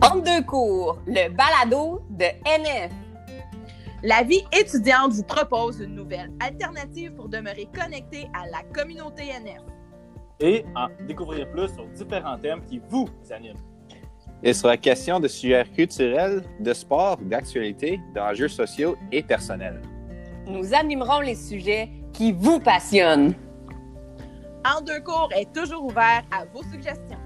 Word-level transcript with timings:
Entre 0.00 0.22
deux 0.22 0.42
cours, 0.44 0.98
le 1.08 1.28
balado 1.28 2.00
de 2.10 2.24
NF. 2.24 2.92
La 4.04 4.22
vie 4.22 4.44
étudiante 4.52 5.12
vous 5.12 5.24
propose 5.24 5.80
une 5.80 5.96
nouvelle 5.96 6.30
alternative 6.38 7.14
pour 7.14 7.28
demeurer 7.28 7.68
connecté 7.74 8.30
à 8.32 8.46
la 8.46 8.62
communauté 8.72 9.24
NF. 9.24 9.60
Et 10.38 10.64
en 10.76 10.86
découvrir 11.04 11.50
plus 11.50 11.68
sur 11.74 11.84
différents 11.88 12.38
thèmes 12.38 12.64
qui 12.64 12.80
vous 12.88 13.08
animent. 13.32 13.58
Il 14.44 14.54
sera 14.54 14.76
question 14.76 15.18
de 15.18 15.26
sujets 15.26 15.64
culturels, 15.74 16.44
de 16.60 16.72
sport, 16.72 17.16
d'actualité, 17.16 18.00
d'enjeux 18.14 18.46
sociaux 18.46 18.96
et 19.10 19.24
personnels. 19.24 19.82
Nous 20.46 20.74
animerons 20.74 21.20
les 21.20 21.34
sujets 21.34 21.90
qui 22.12 22.30
vous 22.30 22.60
passionnent. 22.60 23.34
En 24.64 24.80
deux 24.80 25.00
cours 25.00 25.30
est 25.36 25.52
toujours 25.52 25.84
ouvert 25.84 26.22
à 26.30 26.44
vos 26.54 26.62
suggestions. 26.62 27.18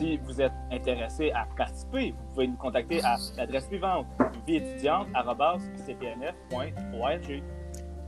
Si 0.00 0.18
vous 0.24 0.40
êtes 0.40 0.52
intéressé 0.72 1.30
à 1.32 1.46
participer, 1.58 2.12
vous 2.12 2.32
pouvez 2.32 2.46
nous 2.46 2.56
contacter 2.56 3.04
à 3.04 3.18
l'adresse 3.36 3.66
suivante 3.66 4.06
viétudiante.cpnf.org. 4.46 7.42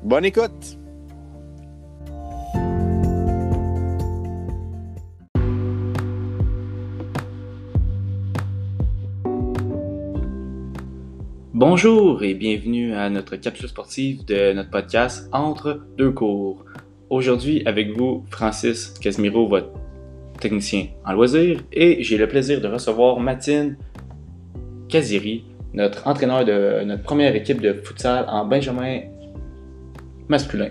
Bonne 0.02 0.24
écoute! 0.24 0.78
Bonjour 11.52 12.22
et 12.22 12.32
bienvenue 12.32 12.94
à 12.94 13.10
notre 13.10 13.36
capsule 13.36 13.68
sportive 13.68 14.24
de 14.24 14.54
notre 14.54 14.70
podcast 14.70 15.28
Entre 15.30 15.84
deux 15.98 16.12
cours. 16.12 16.64
Aujourd'hui, 17.10 17.62
avec 17.66 17.94
vous, 17.94 18.24
Francis 18.30 18.94
Casimiro, 18.98 19.46
votre 19.46 19.81
technicien 20.42 20.88
en 21.06 21.12
loisirs, 21.12 21.60
et 21.72 22.02
j'ai 22.02 22.18
le 22.18 22.26
plaisir 22.26 22.60
de 22.60 22.68
recevoir 22.68 23.18
Matine 23.20 23.76
Kaziri, 24.88 25.44
notre 25.72 26.06
entraîneur 26.06 26.44
de 26.44 26.84
notre 26.84 27.02
première 27.02 27.34
équipe 27.34 27.60
de 27.60 27.72
futsal 27.72 28.26
en 28.28 28.44
Benjamin 28.44 29.00
masculin. 30.28 30.70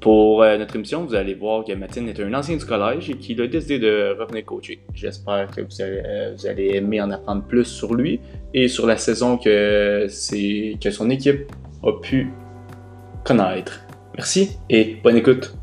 Pour 0.00 0.42
euh, 0.42 0.56
notre 0.56 0.76
émission, 0.76 1.04
vous 1.04 1.14
allez 1.16 1.34
voir 1.34 1.64
que 1.64 1.72
Matine 1.72 2.08
est 2.08 2.20
un 2.20 2.32
ancien 2.34 2.56
du 2.56 2.64
collège 2.64 3.10
et 3.10 3.16
qu'il 3.16 3.40
a 3.40 3.48
décidé 3.48 3.80
de 3.80 4.16
revenir 4.16 4.44
coacher. 4.44 4.78
J'espère 4.94 5.50
que 5.50 5.62
vous 5.62 5.82
allez, 5.82 6.68
euh, 6.70 6.76
aimer 6.76 7.00
en 7.00 7.10
apprendre 7.10 7.42
plus 7.42 7.64
sur 7.64 7.92
lui 7.94 8.20
et 8.54 8.68
sur 8.68 8.86
la 8.86 8.98
saison 8.98 9.36
que, 9.36 10.06
que 10.06 10.90
son 10.90 11.10
équipe 11.10 11.50
a 11.82 11.92
pu 12.00 12.30
connaître. 13.24 13.80
Merci 14.16 14.50
et 14.70 14.96
bonne 15.02 15.16
écoute. 15.16 15.56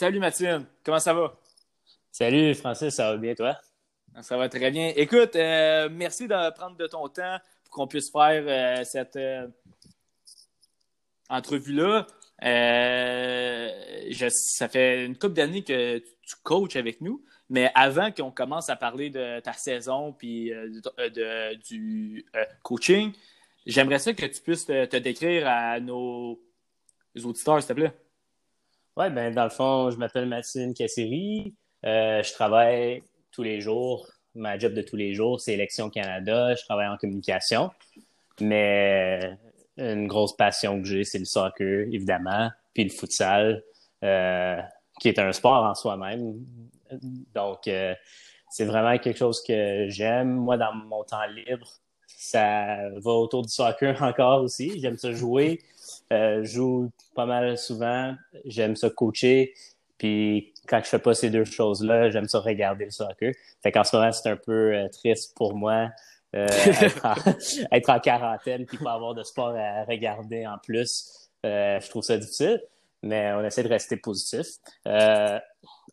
Salut 0.00 0.18
Mathieu, 0.18 0.64
comment 0.82 0.98
ça 0.98 1.12
va? 1.12 1.38
Salut 2.10 2.54
Francis, 2.54 2.94
ça 2.94 3.10
va 3.12 3.18
bien 3.18 3.34
toi? 3.34 3.60
Ça 4.22 4.38
va 4.38 4.48
très 4.48 4.70
bien. 4.70 4.94
Écoute, 4.96 5.36
euh, 5.36 5.90
merci 5.92 6.26
de 6.26 6.50
prendre 6.54 6.74
de 6.78 6.86
ton 6.86 7.06
temps 7.10 7.36
pour 7.64 7.74
qu'on 7.74 7.86
puisse 7.86 8.10
faire 8.10 8.42
euh, 8.46 8.82
cette 8.84 9.16
euh, 9.16 9.46
entrevue-là. 11.28 12.06
Je- 12.40 14.30
ça 14.30 14.70
fait 14.70 15.04
une 15.04 15.18
couple 15.18 15.34
d'années 15.34 15.64
que 15.64 15.98
tu 15.98 16.34
coaches 16.44 16.76
avec 16.76 17.02
nous, 17.02 17.22
mais 17.50 17.70
avant 17.74 18.10
qu'on 18.10 18.30
commence 18.30 18.70
à 18.70 18.76
parler 18.76 19.10
de 19.10 19.40
ta 19.40 19.52
saison 19.52 20.14
puis 20.14 20.48
de, 20.48 21.08
de- 21.10 21.56
du 21.56 22.24
coaching, 22.62 23.12
j'aimerais 23.66 23.98
ça 23.98 24.14
que 24.14 24.24
tu 24.24 24.40
puisses 24.40 24.64
te, 24.64 24.86
te 24.86 24.96
décrire 24.96 25.46
à 25.46 25.78
nos 25.78 26.40
auditeurs, 27.22 27.60
s'il 27.60 27.68
te 27.68 27.74
plaît. 27.74 27.92
Ouais, 29.00 29.08
ben 29.08 29.32
dans 29.32 29.44
le 29.44 29.50
fond, 29.50 29.90
je 29.90 29.96
m'appelle 29.96 30.26
Mathilde 30.26 30.76
Casseri. 30.76 31.54
Euh, 31.86 32.22
je 32.22 32.32
travaille 32.34 33.02
tous 33.32 33.42
les 33.42 33.62
jours. 33.62 34.06
Ma 34.34 34.58
job 34.58 34.74
de 34.74 34.82
tous 34.82 34.96
les 34.96 35.14
jours, 35.14 35.40
c'est 35.40 35.54
Élection 35.54 35.88
Canada. 35.88 36.54
Je 36.54 36.62
travaille 36.64 36.86
en 36.86 36.98
communication. 36.98 37.70
Mais 38.42 39.38
une 39.78 40.06
grosse 40.06 40.36
passion 40.36 40.82
que 40.82 40.86
j'ai, 40.86 41.04
c'est 41.04 41.18
le 41.18 41.24
soccer, 41.24 41.86
évidemment, 41.90 42.50
puis 42.74 42.84
le 42.84 42.90
futsal, 42.90 43.62
euh, 44.04 44.60
qui 45.00 45.08
est 45.08 45.18
un 45.18 45.32
sport 45.32 45.64
en 45.64 45.74
soi-même. 45.74 46.44
Donc, 47.34 47.68
euh, 47.68 47.94
c'est 48.50 48.66
vraiment 48.66 48.98
quelque 48.98 49.16
chose 49.18 49.42
que 49.42 49.86
j'aime. 49.88 50.34
Moi, 50.34 50.58
dans 50.58 50.74
mon 50.74 51.04
temps 51.04 51.24
libre, 51.24 51.68
ça 52.16 52.88
va 52.96 53.12
autour 53.12 53.42
du 53.42 53.48
soccer 53.48 54.00
encore 54.02 54.42
aussi. 54.42 54.80
J'aime 54.80 54.98
ça 54.98 55.12
jouer. 55.12 55.60
Euh, 56.12 56.44
je 56.44 56.52
joue 56.52 56.90
pas 57.14 57.26
mal 57.26 57.56
souvent. 57.58 58.14
J'aime 58.44 58.76
ça 58.76 58.90
coacher. 58.90 59.54
Puis 59.98 60.52
quand 60.66 60.80
je 60.82 60.88
fais 60.88 60.98
pas 60.98 61.14
ces 61.14 61.30
deux 61.30 61.44
choses-là, 61.44 62.10
j'aime 62.10 62.28
ça 62.28 62.40
regarder 62.40 62.86
le 62.86 62.90
soccer. 62.90 63.34
Fait 63.62 63.72
qu'en 63.72 63.84
ce 63.84 63.96
moment, 63.96 64.12
c'est 64.12 64.28
un 64.28 64.36
peu 64.36 64.74
euh, 64.74 64.88
triste 64.88 65.36
pour 65.36 65.54
moi 65.54 65.90
euh, 66.34 66.46
être, 66.46 67.04
en, 67.04 67.14
être 67.72 67.90
en 67.90 68.00
quarantaine 68.00 68.66
puis 68.66 68.78
pas 68.78 68.92
avoir 68.92 69.14
de 69.14 69.22
sport 69.22 69.54
à 69.56 69.84
regarder 69.84 70.46
en 70.46 70.58
plus. 70.58 71.28
Euh, 71.44 71.80
je 71.80 71.88
trouve 71.88 72.02
ça 72.02 72.18
difficile, 72.18 72.62
mais 73.02 73.32
on 73.32 73.44
essaie 73.44 73.62
de 73.62 73.68
rester 73.68 73.96
positif. 73.96 74.46
Euh, 74.86 75.38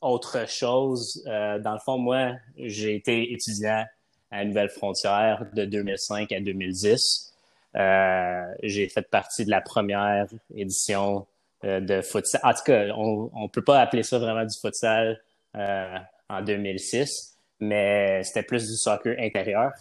autre 0.02 0.48
chose, 0.48 1.24
euh, 1.28 1.60
dans 1.60 1.74
le 1.74 1.80
fond, 1.80 1.98
moi, 1.98 2.34
j'ai 2.58 2.96
été 2.96 3.32
étudiant 3.32 3.84
à 4.32 4.44
Nouvelle 4.46 4.70
Frontière 4.70 5.46
de 5.54 5.66
2005 5.66 6.32
à 6.32 6.40
2010. 6.40 7.34
Euh, 7.76 8.54
j'ai 8.64 8.90
fait 8.90 9.08
partie 9.10 9.46
de 9.46 9.52
la 9.52 9.62
première 9.62 10.28
édition 10.56 11.28
euh, 11.64 11.80
de 11.80 12.02
futsal. 12.02 12.42
En 12.44 12.54
tout 12.54 12.64
cas, 12.66 12.88
on 12.96 13.30
on 13.34 13.50
peut 13.50 13.64
pas 13.64 13.82
appeler 13.82 14.04
ça 14.04 14.20
vraiment 14.20 14.46
du 14.46 14.58
futsal 14.58 15.22
euh, 15.56 15.98
en 16.30 16.42
2006, 16.42 17.38
mais 17.60 18.24
c'était 18.24 18.44
plus 18.44 18.68
du 18.68 18.76
soccer 18.76 19.16
intérieur. 19.20 19.72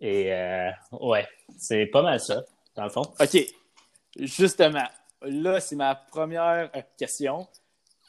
Et 0.00 0.32
euh, 0.32 0.70
ouais, 0.92 1.26
c'est 1.58 1.86
pas 1.86 2.02
mal 2.02 2.20
ça, 2.20 2.44
dans 2.74 2.84
le 2.84 2.90
fond. 2.90 3.02
OK. 3.20 3.38
Justement, 4.18 4.86
là, 5.22 5.60
c'est 5.60 5.76
ma 5.76 5.94
première 5.94 6.70
question. 6.96 7.46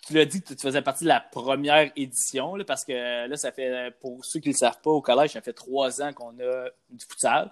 Tu 0.07 0.13
l'as 0.13 0.25
dit 0.25 0.41
que 0.41 0.53
tu 0.53 0.59
faisais 0.59 0.81
partie 0.81 1.03
de 1.03 1.09
la 1.09 1.19
première 1.19 1.91
édition, 1.95 2.55
là, 2.55 2.63
parce 2.65 2.83
que 2.83 3.27
là, 3.27 3.37
ça 3.37 3.51
fait, 3.51 3.91
pour 3.99 4.25
ceux 4.25 4.39
qui 4.39 4.49
ne 4.49 4.53
le 4.53 4.57
savent 4.57 4.81
pas, 4.81 4.89
au 4.89 5.01
collège, 5.01 5.31
ça 5.31 5.41
fait 5.41 5.53
trois 5.53 6.01
ans 6.01 6.11
qu'on 6.11 6.31
a 6.39 6.69
du 6.89 7.05
futsal. 7.07 7.51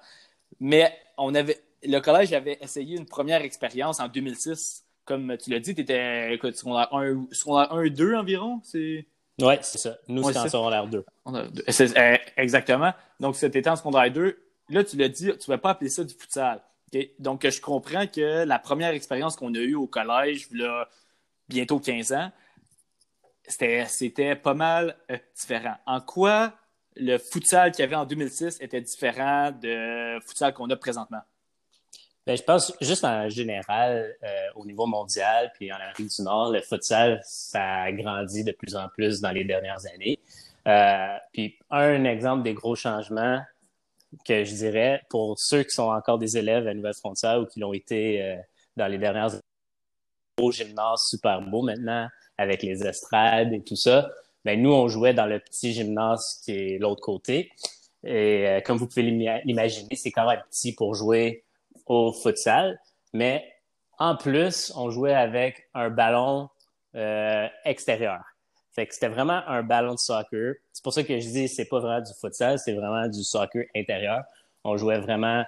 Mais 0.60 0.92
on 1.18 1.36
avait, 1.36 1.62
le 1.84 2.00
collège 2.00 2.34
avait 2.34 2.58
essayé 2.62 2.98
une 2.98 3.06
première 3.06 3.42
expérience 3.44 4.00
en 4.00 4.08
2006. 4.08 4.84
Comme 5.06 5.38
tu 5.38 5.52
l'as 5.52 5.60
dit, 5.60 5.76
tu 5.76 5.82
étais 5.82 6.34
écoute, 6.34 6.56
secondaire 6.56 6.94
1, 6.94 7.28
secondaire 7.32 7.72
1 7.72 7.88
2 7.90 8.16
environ. 8.16 8.62
C'est... 8.64 9.06
Ouais, 9.40 9.60
c'est 9.62 9.78
ça. 9.78 9.98
Nous, 10.08 10.24
Ouais, 10.24 10.34
c'est 10.34 10.40
en 10.40 10.44
c'est- 10.44 10.50
secondaire 10.50 10.88
2. 10.88 11.06
On 11.26 11.36
a- 11.36 11.46
c'est- 11.70 11.98
euh, 11.98 12.18
exactement. 12.36 12.94
Donc, 13.20 13.36
c'était 13.36 13.68
en 13.70 13.76
secondaire 13.76 14.12
2. 14.12 14.40
Là, 14.70 14.84
tu 14.84 14.98
l'as 14.98 15.08
dit, 15.10 15.26
tu 15.26 15.50
ne 15.50 15.54
vas 15.56 15.58
pas 15.60 15.70
appeler 15.72 15.90
ça 15.90 16.04
du 16.04 16.14
futsal. 16.14 16.62
Donc, 17.20 17.48
je 17.48 17.62
comprends 17.62 18.08
que 18.08 18.44
la 18.44 18.58
première 18.60 18.90
expérience 18.92 19.36
qu'on 19.36 19.54
a 19.54 19.60
eue 19.60 19.76
au 19.76 19.86
collège, 19.88 20.48
là, 20.52 20.88
bientôt 21.50 21.80
15 21.80 22.14
ans, 22.14 22.32
c'était 23.48 24.36
pas 24.36 24.54
mal 24.54 24.96
euh, 25.12 25.18
différent. 25.36 25.76
En 25.86 26.00
quoi 26.00 26.54
le 26.96 27.18
futsal 27.18 27.72
qu'il 27.72 27.82
y 27.82 27.88
avait 27.88 27.96
en 27.96 28.06
2006 28.06 28.58
était 28.62 28.82
différent 28.82 29.52
de 29.52 30.20
futsal 30.26 30.54
qu'on 30.54 30.70
a 30.70 30.76
présentement? 30.76 31.22
Ben, 32.28 32.38
je 32.38 32.44
pense 32.44 32.74
juste 32.80 33.04
en 33.06 33.28
général, 33.30 34.16
euh, 34.24 34.28
au 34.56 34.66
niveau 34.66 34.86
mondial, 34.86 35.52
puis 35.56 35.72
en 35.72 35.78
Amérique 35.78 36.16
du 36.16 36.22
Nord, 36.22 36.52
le 36.52 36.62
futsal, 36.62 37.20
ça 37.24 37.82
a 37.84 37.92
grandi 37.92 38.44
de 38.44 38.52
plus 38.52 38.76
en 38.76 38.88
plus 38.90 39.20
dans 39.20 39.32
les 39.32 39.44
dernières 39.44 39.86
années. 39.94 40.20
Euh, 40.68 41.18
puis 41.34 41.58
un 41.72 42.04
exemple 42.04 42.44
des 42.44 42.54
gros 42.54 42.76
changements 42.76 43.42
que 44.28 44.44
je 44.44 44.54
dirais 44.54 45.02
pour 45.10 45.40
ceux 45.40 45.64
qui 45.64 45.72
sont 45.72 45.90
encore 45.90 46.20
des 46.20 46.38
élèves 46.38 46.68
à 46.68 46.74
Nouvelle-Frontière 46.74 47.40
ou 47.40 47.46
qui 47.46 47.60
l'ont 47.60 47.74
été 47.74 48.38
dans 48.76 48.88
les 48.88 48.98
dernières 48.98 49.34
années, 49.34 49.42
gymnase 50.52 51.08
super 51.08 51.42
beau 51.42 51.62
maintenant 51.62 52.08
avec 52.38 52.64
les 52.64 52.86
estrades 52.86 53.54
et 53.54 53.62
tout 53.62 53.76
ça. 53.76 54.10
Ben, 54.46 54.62
nous, 54.62 54.72
on 54.72 54.88
jouait 54.88 55.14
dans 55.14 55.26
le 55.26 55.40
petit 55.40 55.74
gymnase 55.74 56.42
qui 56.44 56.52
est 56.52 56.78
l'autre 56.80 57.02
côté. 57.02 57.52
Et 58.04 58.48
euh, 58.48 58.62
comme 58.62 58.78
vous 58.78 58.88
pouvez 58.88 59.04
l'ima- 59.04 59.42
l'imaginer, 59.44 59.96
c'est 59.96 60.12
quand 60.12 60.28
même 60.28 60.42
petit 60.50 60.74
pour 60.74 60.96
jouer 60.96 61.44
au 61.86 62.14
futsal, 62.14 62.80
mais 63.14 63.44
en 63.98 64.16
plus, 64.16 64.72
on 64.78 64.90
jouait 64.90 65.14
avec 65.14 65.68
un 65.74 65.90
ballon 65.90 66.50
euh, 66.96 67.48
extérieur. 67.66 68.22
C'était 68.72 69.10
vraiment 69.10 69.42
un 69.48 69.62
ballon 69.62 69.96
de 69.96 70.00
soccer. 70.00 70.56
C'est 70.72 70.84
pour 70.84 70.94
ça 70.94 71.04
que 71.04 71.20
je 71.20 71.28
dis 71.28 71.48
c'est 71.50 71.66
pas 71.66 71.80
vraiment 71.80 72.00
du 72.00 72.14
futsal, 72.22 72.58
c'est 72.58 72.74
vraiment 72.74 73.10
du 73.10 73.24
soccer 73.24 73.66
intérieur. 73.76 74.24
On 74.64 74.78
jouait 74.78 75.00
vraiment 75.00 75.44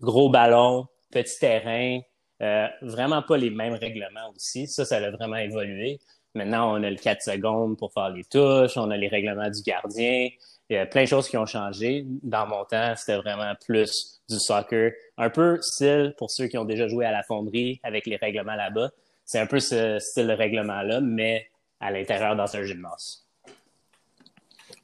gros 0.00 0.30
ballon, 0.30 0.88
petit 1.12 1.38
terrain, 1.38 2.00
euh, 2.42 2.66
vraiment 2.82 3.22
pas 3.22 3.36
les 3.36 3.50
mêmes 3.50 3.74
règlements 3.74 4.30
aussi. 4.34 4.66
Ça, 4.66 4.84
ça 4.84 4.96
a 4.96 5.10
vraiment 5.10 5.36
évolué. 5.36 6.00
Maintenant, 6.34 6.72
on 6.72 6.82
a 6.82 6.90
le 6.90 6.96
4 6.96 7.22
secondes 7.22 7.76
pour 7.78 7.92
faire 7.92 8.10
les 8.10 8.24
touches, 8.24 8.76
on 8.76 8.90
a 8.90 8.96
les 8.96 9.08
règlements 9.08 9.50
du 9.50 9.62
gardien. 9.62 10.28
Il 10.70 10.76
y 10.76 10.78
a 10.78 10.86
plein 10.86 11.02
de 11.02 11.08
choses 11.08 11.28
qui 11.28 11.36
ont 11.36 11.46
changé. 11.46 12.06
Dans 12.22 12.46
mon 12.46 12.64
temps, 12.64 12.94
c'était 12.96 13.16
vraiment 13.16 13.52
plus 13.66 14.22
du 14.28 14.38
soccer. 14.38 14.92
Un 15.18 15.28
peu 15.28 15.58
style, 15.60 16.14
pour 16.16 16.30
ceux 16.30 16.46
qui 16.46 16.56
ont 16.56 16.64
déjà 16.64 16.88
joué 16.88 17.04
à 17.04 17.12
la 17.12 17.22
fonderie 17.22 17.78
avec 17.82 18.06
les 18.06 18.16
règlements 18.16 18.54
là-bas, 18.54 18.90
c'est 19.24 19.38
un 19.38 19.46
peu 19.46 19.60
ce 19.60 19.98
style 19.98 20.26
de 20.26 20.32
règlement-là, 20.32 21.00
mais 21.00 21.48
à 21.80 21.90
l'intérieur 21.90 22.34
dans 22.34 22.56
un 22.56 22.64
gymnase. 22.64 23.26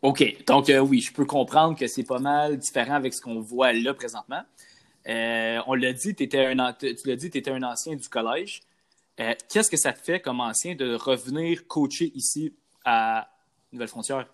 OK. 0.02 0.44
Donc, 0.46 0.68
euh, 0.70 0.78
oui, 0.78 1.00
je 1.00 1.12
peux 1.12 1.24
comprendre 1.24 1.76
que 1.76 1.86
c'est 1.86 2.04
pas 2.04 2.18
mal 2.18 2.56
différent 2.56 2.94
avec 2.94 3.14
ce 3.14 3.20
qu'on 3.20 3.40
voit 3.40 3.72
là 3.72 3.94
présentement. 3.94 4.42
Euh, 5.08 5.60
on 5.66 5.74
l'a 5.74 5.92
dit, 5.92 6.14
tu 6.14 6.26
l'as 6.26 7.16
dit, 7.16 7.30
tu 7.30 7.38
étais 7.38 7.50
un 7.50 7.62
ancien 7.62 7.96
du 7.96 8.08
collège. 8.08 8.60
Euh, 9.20 9.34
qu'est-ce 9.48 9.70
que 9.70 9.76
ça 9.76 9.92
te 9.92 10.00
fait 10.00 10.20
comme 10.20 10.40
ancien 10.40 10.74
de 10.74 10.94
revenir 10.94 11.66
coacher 11.66 12.12
ici 12.14 12.54
à 12.84 13.28
Nouvelle-Frontière? 13.72 14.26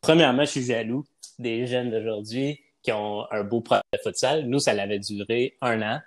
Premièrement, 0.00 0.42
je 0.42 0.50
suis 0.50 0.64
jaloux 0.64 1.04
des 1.38 1.66
jeunes 1.66 1.90
d'aujourd'hui 1.90 2.60
qui 2.82 2.92
ont 2.92 3.30
un 3.30 3.44
beau 3.44 3.60
projet 3.60 3.82
de 3.92 3.98
futsal. 4.02 4.46
Nous, 4.46 4.58
ça 4.58 4.74
l'avait 4.74 4.98
duré 4.98 5.56
un 5.60 5.80
an. 5.82 6.00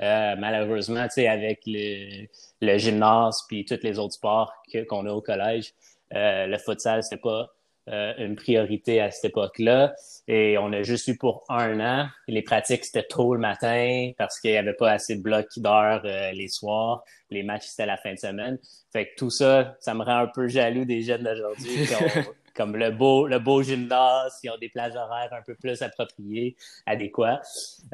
Euh, 0.00 0.36
malheureusement, 0.36 1.06
avec 1.16 1.60
le, 1.66 2.26
le 2.60 2.78
gymnase 2.78 3.42
puis 3.48 3.64
tous 3.64 3.80
les 3.82 3.98
autres 3.98 4.14
sports 4.14 4.52
qu'on 4.88 5.06
a 5.06 5.10
au 5.10 5.20
collège, 5.20 5.74
euh, 6.14 6.46
le 6.46 6.56
futsal, 6.58 7.02
c'est 7.02 7.20
pas 7.20 7.48
euh, 7.90 8.12
une 8.18 8.36
priorité 8.36 9.00
à 9.00 9.10
cette 9.10 9.26
époque-là. 9.26 9.94
Et 10.26 10.58
on 10.58 10.72
a 10.72 10.82
juste 10.82 11.08
eu 11.08 11.16
pour 11.16 11.44
un 11.48 11.80
an. 11.80 12.08
Les 12.26 12.42
pratiques, 12.42 12.84
c'était 12.84 13.06
tôt 13.06 13.34
le 13.34 13.40
matin 13.40 14.12
parce 14.18 14.38
qu'il 14.40 14.50
n'y 14.50 14.56
avait 14.56 14.74
pas 14.74 14.92
assez 14.92 15.16
de 15.16 15.22
blocs 15.22 15.58
d'heures 15.58 16.02
euh, 16.04 16.32
les 16.32 16.48
soirs. 16.48 17.02
Les 17.30 17.42
matchs, 17.42 17.66
c'était 17.66 17.86
la 17.86 17.96
fin 17.96 18.12
de 18.12 18.18
semaine. 18.18 18.58
Fait 18.92 19.06
que 19.06 19.14
tout 19.16 19.30
ça, 19.30 19.76
ça 19.80 19.94
me 19.94 20.02
rend 20.02 20.18
un 20.18 20.26
peu 20.26 20.48
jaloux 20.48 20.84
des 20.84 21.02
jeunes 21.02 21.24
d'aujourd'hui 21.24 21.86
comme 22.58 22.76
le 22.76 22.90
beau, 22.90 23.28
le 23.28 23.38
beau 23.38 23.62
gymnase, 23.62 24.40
qui 24.40 24.50
ont 24.50 24.58
des 24.58 24.68
plages 24.68 24.96
horaires 24.96 25.32
un 25.32 25.42
peu 25.42 25.54
plus 25.54 25.80
appropriées, 25.80 26.56
adéquats. 26.86 27.40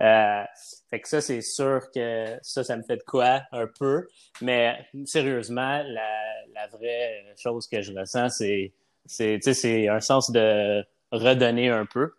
Euh, 0.01 0.43
fait 0.89 1.01
que 1.01 1.09
ça, 1.09 1.21
c'est 1.21 1.43
sûr 1.43 1.83
que 1.95 2.39
ça, 2.41 2.65
ça 2.65 2.77
me 2.77 2.83
fait 2.83 2.97
de 2.97 3.03
quoi 3.03 3.43
un 3.53 3.67
peu. 3.79 4.09
Mais 4.41 4.75
sérieusement, 5.05 5.83
la, 5.87 6.09
la 6.55 6.67
vraie 6.69 7.35
chose 7.37 7.69
que 7.69 7.83
je 7.83 7.93
ressens, 7.93 8.31
c'est, 8.31 8.73
c'est, 9.07 9.41
c'est 9.41 9.89
un 9.89 10.01
sens 10.01 10.31
de 10.31 10.85
redonner 11.13 11.69
un 11.69 11.87
peu. 11.87 12.13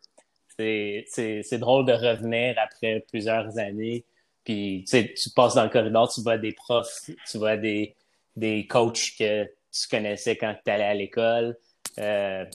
C'est, 0.57 1.05
c'est, 1.07 1.57
drôle 1.57 1.85
de 1.85 1.91
revenir 1.91 2.55
après 2.57 3.05
plusieurs 3.09 3.57
années. 3.57 4.05
Puis, 4.45 4.85
tu 4.87 5.29
passes 5.35 5.55
dans 5.55 5.63
le 5.63 5.69
corridor, 5.69 6.11
tu 6.11 6.21
vois 6.21 6.37
des 6.37 6.53
profs, 6.53 7.09
tu 7.29 7.37
vois 7.37 7.57
des, 7.57 7.95
des 8.35 8.65
coachs 8.67 9.15
que 9.17 9.43
tu 9.43 9.87
connaissais 9.89 10.37
quand 10.37 10.55
tu 10.63 10.71
allais 10.71 10.85
à 10.85 10.93
l'école. 10.93 11.57
Euh, 11.99 12.45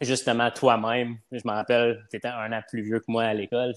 justement, 0.00 0.50
toi-même, 0.50 1.18
je 1.30 1.40
me 1.44 1.52
rappelle, 1.52 2.04
tu 2.10 2.16
étais 2.16 2.28
un 2.28 2.52
an 2.52 2.60
plus 2.68 2.82
vieux 2.82 3.00
que 3.00 3.06
moi 3.08 3.24
à 3.24 3.34
l'école. 3.34 3.72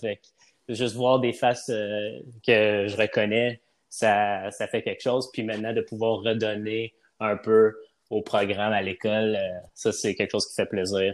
Juste 0.67 0.95
voir 0.95 1.19
des 1.19 1.33
faces 1.33 1.69
euh, 1.69 2.19
que 2.45 2.87
je 2.87 2.97
reconnais, 2.97 3.61
ça, 3.87 4.49
ça 4.51 4.67
fait 4.67 4.81
quelque 4.81 5.01
chose. 5.01 5.29
Puis 5.31 5.43
maintenant, 5.43 5.71
de 5.71 5.81
pouvoir 5.81 6.21
redonner 6.21 6.93
un 7.19 7.37
peu 7.37 7.75
au 8.09 8.21
programme 8.21 8.73
à 8.73 8.81
l'école, 8.81 9.35
euh, 9.35 9.59
ça, 9.73 9.91
c'est 9.91 10.15
quelque 10.15 10.31
chose 10.31 10.47
qui 10.47 10.55
fait 10.55 10.65
plaisir, 10.65 11.13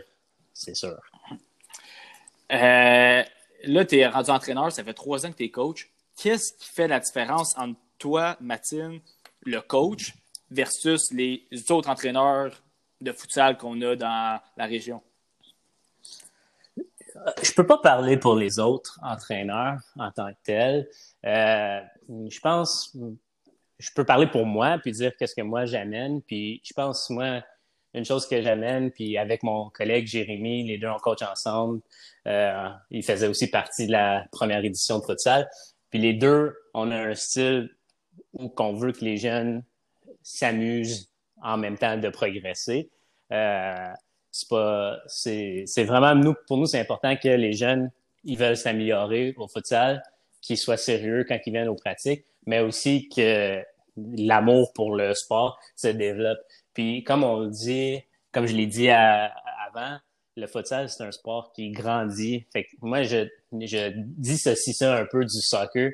c'est 0.54 0.76
sûr. 0.76 1.00
Euh, 2.52 3.24
là, 3.64 3.86
tu 3.86 3.98
es 3.98 4.08
rendu 4.08 4.30
entraîneur, 4.30 4.72
ça 4.72 4.84
fait 4.84 4.94
trois 4.94 5.26
ans 5.26 5.32
que 5.32 5.38
tu 5.38 5.46
es 5.46 5.52
coach. 5.52 5.90
Qu'est-ce 6.18 6.54
qui 6.54 6.70
fait 6.70 6.88
la 6.88 7.00
différence 7.00 7.58
entre 7.58 7.80
toi, 7.98 8.36
Matine, 8.42 9.00
le 9.44 9.62
coach, 9.62 10.14
versus 10.50 11.12
les 11.12 11.48
autres 11.70 11.90
entraîneurs 11.90 12.62
de 13.00 13.12
futsal 13.12 13.58
qu'on 13.58 13.82
a 13.82 13.96
dans 13.96 14.40
la 14.58 14.66
région? 14.66 15.02
Je 17.44 17.52
peux 17.54 17.66
pas 17.66 17.78
parler 17.78 18.18
pour 18.18 18.36
les 18.36 18.60
autres 18.60 19.00
entraîneurs 19.04 19.80
en 19.98 20.12
tant 20.12 20.32
que 20.32 20.38
tels. 20.44 20.90
Euh, 21.26 21.82
je 22.10 22.40
pense, 22.40 22.96
je 23.82 23.90
peux 23.96 24.06
parler 24.06 24.28
pour 24.28 24.46
moi 24.46 24.78
puis 24.82 24.92
dire 24.92 25.12
qu'est-ce 25.18 25.36
que 25.36 25.42
moi 25.42 25.66
j'amène. 25.66 26.22
Puis 26.22 26.62
je 26.64 26.74
pense 26.74 27.10
moi 27.10 27.44
une 27.94 28.06
chose 28.06 28.28
que 28.28 28.42
j'amène 28.42 28.92
puis 28.92 29.18
avec 29.18 29.44
mon 29.44 29.70
collègue 29.70 30.08
Jérémy, 30.08 30.64
les 30.64 30.78
deux 30.78 30.88
on 30.88 30.98
coach 30.98 31.22
ensemble. 31.24 31.82
Euh, 32.28 32.70
il 32.92 33.04
faisait 33.04 33.28
aussi 33.28 33.50
partie 33.50 33.88
de 33.88 33.92
la 33.92 34.26
première 34.32 34.64
édition 34.64 35.00
de 35.00 35.04
futsal. 35.04 35.50
Puis 35.90 36.00
les 36.00 36.14
deux, 36.14 36.56
on 36.74 36.92
a 36.92 36.96
un 36.96 37.16
style 37.16 37.70
où 38.34 38.50
qu'on 38.50 38.74
veut 38.74 38.92
que 38.92 39.04
les 39.04 39.18
jeunes 39.18 39.64
s'amusent 40.22 41.10
en 41.42 41.58
même 41.58 41.78
temps 41.78 41.98
de 41.98 42.10
progresser. 42.10 42.90
Euh, 43.32 43.90
c'est 44.32 44.48
pas, 44.48 45.00
c'est, 45.08 45.64
c'est 45.66 45.84
vraiment 45.84 46.16
nous, 46.16 46.36
pour 46.48 46.58
nous, 46.58 46.66
c'est 46.66 46.80
important 46.80 47.16
que 47.18 47.28
les 47.28 47.54
jeunes, 47.54 47.92
ils 48.24 48.38
veulent 48.38 48.56
s'améliorer 48.56 49.34
au 49.38 49.48
futsal, 49.48 50.02
qu'ils 50.42 50.58
soient 50.58 50.78
sérieux 50.78 51.26
quand 51.28 51.38
ils 51.46 51.52
viennent 51.52 51.68
aux 51.68 51.76
pratiques, 51.76 52.26
mais 52.46 52.60
aussi 52.60 53.10
que 53.10 53.62
l'amour 53.98 54.74
pour 54.74 54.96
le 54.96 55.14
sport 55.14 55.60
se 55.76 55.88
développe. 55.88 56.40
Puis, 56.74 57.04
comme 57.04 57.24
on 57.24 57.42
le 57.42 57.50
dit, 57.50 58.00
comme 58.32 58.48
je 58.48 58.56
l'ai 58.56 58.68
dit 58.68 58.90
avant, 58.90 59.98
le 60.38 60.48
futsal, 60.48 60.90
c'est 60.90 61.04
un 61.04 61.12
sport 61.12 61.52
qui 61.54 61.72
grandit. 61.72 62.46
Fait 62.54 62.64
que 62.64 62.70
moi, 62.82 63.04
je, 63.04 63.28
je 63.52 63.92
dissocie 63.96 64.76
ça 64.76 64.98
un 64.98 65.06
peu 65.06 65.26
du 65.26 65.42
soccer 65.42 65.92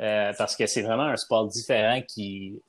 euh, 0.00 0.32
parce 0.36 0.56
que 0.56 0.66
c'est 0.66 0.82
vraiment 0.82 1.04
un 1.04 1.16
sport 1.16 1.48
différent 1.48 2.00
qui 2.06 2.60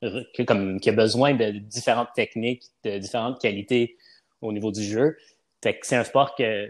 que, 0.00 0.42
comme, 0.42 0.80
qui 0.80 0.90
a 0.90 0.92
besoin 0.92 1.34
de 1.34 1.50
différentes 1.50 2.12
techniques, 2.14 2.64
de 2.82 2.98
différentes 2.98 3.40
qualités 3.40 3.96
au 4.40 4.52
niveau 4.52 4.72
du 4.72 4.82
jeu. 4.82 5.16
Fait 5.62 5.78
que 5.78 5.86
c'est 5.86 5.96
un 5.96 6.04
sport 6.04 6.34
que 6.34 6.68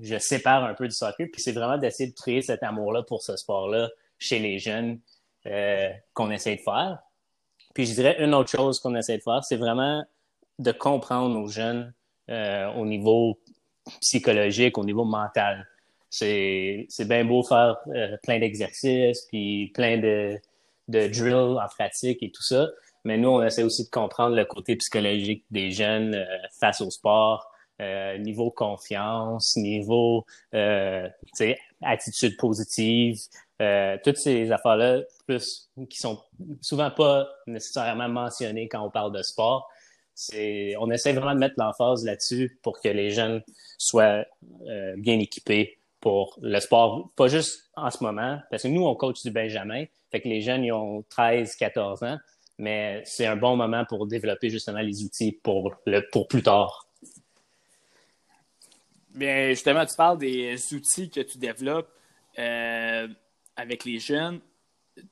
je 0.00 0.18
sépare 0.18 0.64
un 0.64 0.74
peu 0.74 0.88
du 0.88 0.94
soccer, 0.94 1.26
puis 1.30 1.42
c'est 1.42 1.52
vraiment 1.52 1.76
d'essayer 1.76 2.08
de 2.08 2.14
créer 2.14 2.40
cet 2.40 2.62
amour-là 2.62 3.02
pour 3.02 3.22
ce 3.22 3.36
sport-là 3.36 3.90
chez 4.18 4.38
les 4.38 4.58
jeunes 4.58 4.98
euh, 5.46 5.88
qu'on 6.12 6.30
essaie 6.30 6.56
de 6.56 6.60
faire. 6.60 6.98
Puis 7.72 7.86
je 7.86 7.94
dirais 7.94 8.16
une 8.22 8.34
autre 8.34 8.50
chose 8.50 8.78
qu'on 8.78 8.94
essaie 8.94 9.16
de 9.16 9.22
faire, 9.22 9.42
c'est 9.42 9.56
vraiment 9.56 10.04
de 10.58 10.70
comprendre 10.70 11.34
nos 11.34 11.46
jeunes 11.46 11.94
euh, 12.28 12.70
au 12.74 12.84
niveau 12.84 13.38
psychologique, 14.02 14.76
au 14.76 14.84
niveau 14.84 15.04
mental. 15.04 15.66
C'est 16.10 16.86
bien 17.00 17.24
beau 17.24 17.42
faire 17.42 17.78
euh, 17.88 18.18
plein 18.22 18.38
d'exercices, 18.38 19.22
puis 19.30 19.68
plein 19.74 19.96
de, 19.96 20.38
de 20.88 21.08
drill 21.08 21.58
en 21.58 21.68
pratique 21.68 22.22
et 22.22 22.30
tout 22.30 22.42
ça. 22.42 22.68
Mais 23.04 23.16
nous, 23.16 23.30
on 23.30 23.42
essaie 23.42 23.62
aussi 23.62 23.84
de 23.84 23.90
comprendre 23.90 24.36
le 24.36 24.44
côté 24.44 24.76
psychologique 24.76 25.46
des 25.50 25.70
jeunes 25.70 26.22
face 26.60 26.82
au 26.82 26.90
sport, 26.90 27.50
niveau 28.18 28.50
confiance, 28.50 29.56
niveau 29.56 30.26
attitude 31.82 32.36
positive, 32.36 33.18
toutes 34.04 34.18
ces 34.18 34.52
affaires-là, 34.52 35.00
plus 35.30 35.70
qui 35.88 35.98
sont 35.98 36.20
souvent 36.60 36.90
pas 36.90 37.28
nécessairement 37.46 38.08
mentionnées 38.08 38.68
quand 38.68 38.82
on 38.82 38.90
parle 38.90 39.12
de 39.12 39.22
sport. 39.22 39.70
On 40.32 40.90
essaie 40.90 41.12
vraiment 41.12 41.34
de 41.34 41.38
mettre 41.38 41.54
l'emphase 41.58 42.04
là-dessus 42.04 42.58
pour 42.62 42.80
que 42.80 42.88
les 42.88 43.10
jeunes 43.10 43.42
soient 43.78 44.24
euh, 44.66 44.94
bien 44.96 45.18
équipés 45.18 45.78
pour 46.00 46.38
le 46.42 46.58
sport, 46.60 47.10
pas 47.14 47.28
juste 47.28 47.70
en 47.76 47.90
ce 47.90 48.02
moment, 48.02 48.38
parce 48.50 48.62
que 48.62 48.68
nous, 48.68 48.84
on 48.84 48.94
coach 48.94 49.22
du 49.22 49.30
Benjamin, 49.30 49.84
fait 50.10 50.20
que 50.22 50.28
les 50.28 50.40
jeunes, 50.40 50.64
ils 50.64 50.72
ont 50.72 51.04
13, 51.08 51.54
14 51.56 52.02
ans, 52.02 52.18
mais 52.58 53.02
c'est 53.04 53.26
un 53.26 53.36
bon 53.36 53.56
moment 53.56 53.84
pour 53.84 54.06
développer 54.06 54.48
justement 54.48 54.80
les 54.80 55.04
outils 55.04 55.32
pour, 55.32 55.74
pour 56.10 56.26
plus 56.26 56.42
tard. 56.42 56.86
Bien, 59.14 59.50
justement, 59.50 59.84
tu 59.84 59.94
parles 59.94 60.18
des 60.18 60.74
outils 60.74 61.10
que 61.10 61.20
tu 61.20 61.36
développes 61.36 61.90
euh, 62.38 63.08
avec 63.56 63.84
les 63.84 63.98
jeunes. 63.98 64.40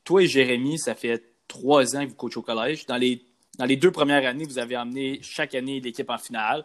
Toi 0.04 0.22
et 0.22 0.26
Jérémy, 0.26 0.78
ça 0.78 0.94
fait 0.94 1.22
trois 1.46 1.96
ans 1.96 2.04
que 2.04 2.10
vous 2.10 2.14
coachez 2.14 2.38
au 2.38 2.42
collège. 2.42 2.86
Dans 2.86 2.96
les, 2.96 3.76
deux 3.76 3.90
premières 3.90 4.26
années, 4.26 4.44
vous 4.44 4.58
avez 4.58 4.76
amené 4.76 5.20
chaque 5.22 5.54
année 5.54 5.80
l'équipe 5.80 6.08
en 6.10 6.18
finale. 6.18 6.64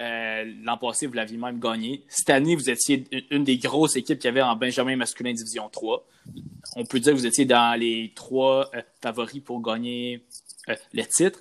Euh, 0.00 0.44
L'an 0.62 0.78
passé, 0.78 1.06
vous 1.06 1.12
l'aviez 1.12 1.36
même 1.36 1.60
gagné. 1.60 2.04
Cette 2.08 2.30
année, 2.30 2.56
vous 2.56 2.70
étiez 2.70 3.04
une 3.30 3.44
des 3.44 3.58
grosses 3.58 3.96
équipes 3.96 4.18
qu'il 4.18 4.28
y 4.28 4.30
avait 4.30 4.42
en 4.42 4.56
Benjamin 4.56 4.96
masculin 4.96 5.32
Division 5.32 5.68
3. 5.68 6.06
On 6.76 6.84
peut 6.84 6.98
dire 6.98 7.12
que 7.12 7.18
vous 7.18 7.26
étiez 7.26 7.44
dans 7.44 7.78
les 7.78 8.12
trois 8.14 8.70
euh, 8.74 8.82
favoris 9.02 9.42
pour 9.42 9.60
gagner 9.60 10.24
euh, 10.68 10.74
le 10.92 11.04
titre. 11.04 11.40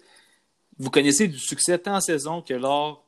Vous 0.77 0.89
connaissez 0.89 1.27
du 1.27 1.39
succès 1.39 1.77
tant 1.77 1.95
en 1.95 2.01
saison 2.01 2.41
que 2.41 2.53
lors 2.53 3.05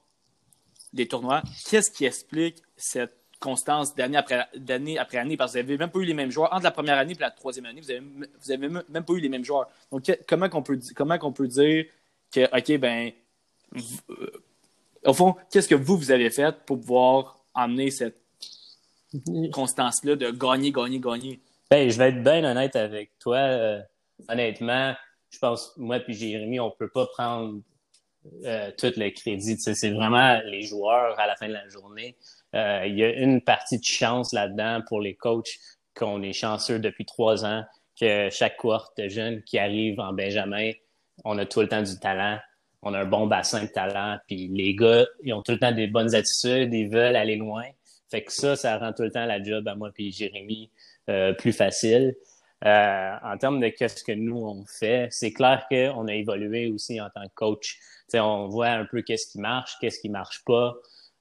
des 0.93 1.07
tournois. 1.07 1.43
Qu'est-ce 1.69 1.91
qui 1.91 2.05
explique 2.05 2.61
cette 2.77 3.22
constance 3.43 3.93
d'année 3.93 4.17
après, 4.17 4.47
d'année 4.55 4.97
après 4.97 5.17
année? 5.17 5.37
Parce 5.37 5.53
que 5.53 5.59
vous 5.59 5.65
n'avez 5.65 5.77
même 5.77 5.91
pas 5.91 5.99
eu 5.99 6.05
les 6.05 6.13
mêmes 6.13 6.31
joueurs. 6.31 6.53
Entre 6.53 6.63
la 6.63 6.71
première 6.71 6.97
année 6.97 7.13
et 7.13 7.19
la 7.19 7.31
troisième 7.31 7.65
année, 7.65 7.81
vous 7.81 7.87
n'avez 7.87 7.99
vous 7.99 8.51
avez 8.51 8.69
même 8.69 9.03
pas 9.05 9.13
eu 9.13 9.19
les 9.19 9.29
mêmes 9.29 9.43
joueurs. 9.43 9.67
Donc, 9.91 10.09
comment 10.27 10.49
qu'on 10.49 10.63
peut, 10.63 10.79
comment 10.95 11.17
qu'on 11.17 11.33
peut 11.33 11.47
dire 11.47 11.85
que, 12.31 12.45
OK, 12.57 12.79
ben, 12.79 13.11
au 15.05 15.13
fond, 15.13 15.35
qu'est-ce 15.51 15.67
que 15.67 15.75
vous, 15.75 15.97
vous 15.97 16.11
avez 16.11 16.29
fait 16.29 16.55
pour 16.65 16.79
pouvoir 16.79 17.37
amener 17.53 17.91
cette 17.91 18.17
constance-là 19.51 20.15
de 20.15 20.31
gagner, 20.31 20.71
gagner, 20.71 20.99
gagner? 20.99 21.39
Ben, 21.69 21.89
je 21.89 21.97
vais 21.97 22.09
être 22.09 22.23
bien 22.23 22.43
honnête 22.43 22.75
avec 22.75 23.17
toi. 23.19 23.37
Euh, 23.37 23.81
honnêtement, 24.27 24.93
je 25.29 25.39
pense, 25.39 25.73
moi 25.77 25.99
puis 25.99 26.13
Jérémy, 26.13 26.59
on 26.59 26.71
peut 26.71 26.89
pas 26.89 27.07
prendre 27.07 27.61
euh, 28.45 28.71
tout 28.77 28.91
le 28.97 29.09
crédit. 29.09 29.57
C'est 29.57 29.91
vraiment 29.91 30.39
les 30.45 30.63
joueurs 30.63 31.19
à 31.19 31.27
la 31.27 31.35
fin 31.35 31.47
de 31.47 31.53
la 31.53 31.67
journée. 31.69 32.15
Euh, 32.55 32.83
il 32.85 32.97
y 32.97 33.03
a 33.03 33.11
une 33.11 33.41
partie 33.41 33.79
de 33.79 33.83
chance 33.83 34.33
là-dedans 34.33 34.81
pour 34.87 35.01
les 35.01 35.15
coachs 35.15 35.57
qu'on 35.95 36.21
est 36.21 36.33
chanceux 36.33 36.79
depuis 36.79 37.05
trois 37.05 37.45
ans 37.45 37.63
que 37.99 38.29
chaque 38.31 38.57
cohorte 38.57 38.97
de 38.97 39.07
jeunes 39.07 39.43
qui 39.43 39.59
arrive 39.59 39.99
en 39.99 40.13
Benjamin, 40.13 40.71
on 41.25 41.37
a 41.37 41.45
tout 41.45 41.61
le 41.61 41.67
temps 41.67 41.83
du 41.83 41.99
talent, 41.99 42.39
on 42.81 42.93
a 42.93 43.01
un 43.01 43.05
bon 43.05 43.27
bassin 43.27 43.63
de 43.63 43.69
talent, 43.69 44.17
puis 44.27 44.47
les 44.47 44.75
gars, 44.75 45.05
ils 45.23 45.33
ont 45.33 45.41
tout 45.41 45.51
le 45.51 45.59
temps 45.59 45.71
des 45.71 45.87
bonnes 45.87 46.15
attitudes, 46.15 46.73
ils 46.73 46.89
veulent 46.89 47.15
aller 47.15 47.35
loin. 47.35 47.65
Fait 48.09 48.23
que 48.23 48.31
ça, 48.31 48.55
ça 48.55 48.77
rend 48.77 48.93
tout 48.93 49.03
le 49.03 49.11
temps 49.11 49.25
la 49.25 49.41
job 49.41 49.67
à 49.67 49.75
moi 49.75 49.91
puis 49.93 50.11
Jérémy 50.11 50.69
euh, 51.09 51.33
plus 51.33 51.53
facile. 51.53 52.15
Euh, 52.65 53.15
en 53.23 53.37
termes 53.37 53.59
de 53.59 53.67
qu'est-ce 53.67 54.03
que 54.03 54.13
nous 54.13 54.37
on 54.37 54.65
fait, 54.65 55.07
c'est 55.11 55.33
clair 55.33 55.65
qu'on 55.69 56.07
a 56.07 56.13
évolué 56.13 56.67
aussi 56.67 57.01
en 57.01 57.09
tant 57.09 57.27
que 57.27 57.33
coach. 57.33 57.77
On 58.13 58.47
voit 58.47 58.69
un 58.69 58.85
peu 58.85 59.01
qu'est-ce 59.01 59.31
qui 59.31 59.39
marche, 59.39 59.75
qu'est-ce 59.81 59.99
qui 59.99 60.09
marche 60.09 60.43
pas 60.45 60.75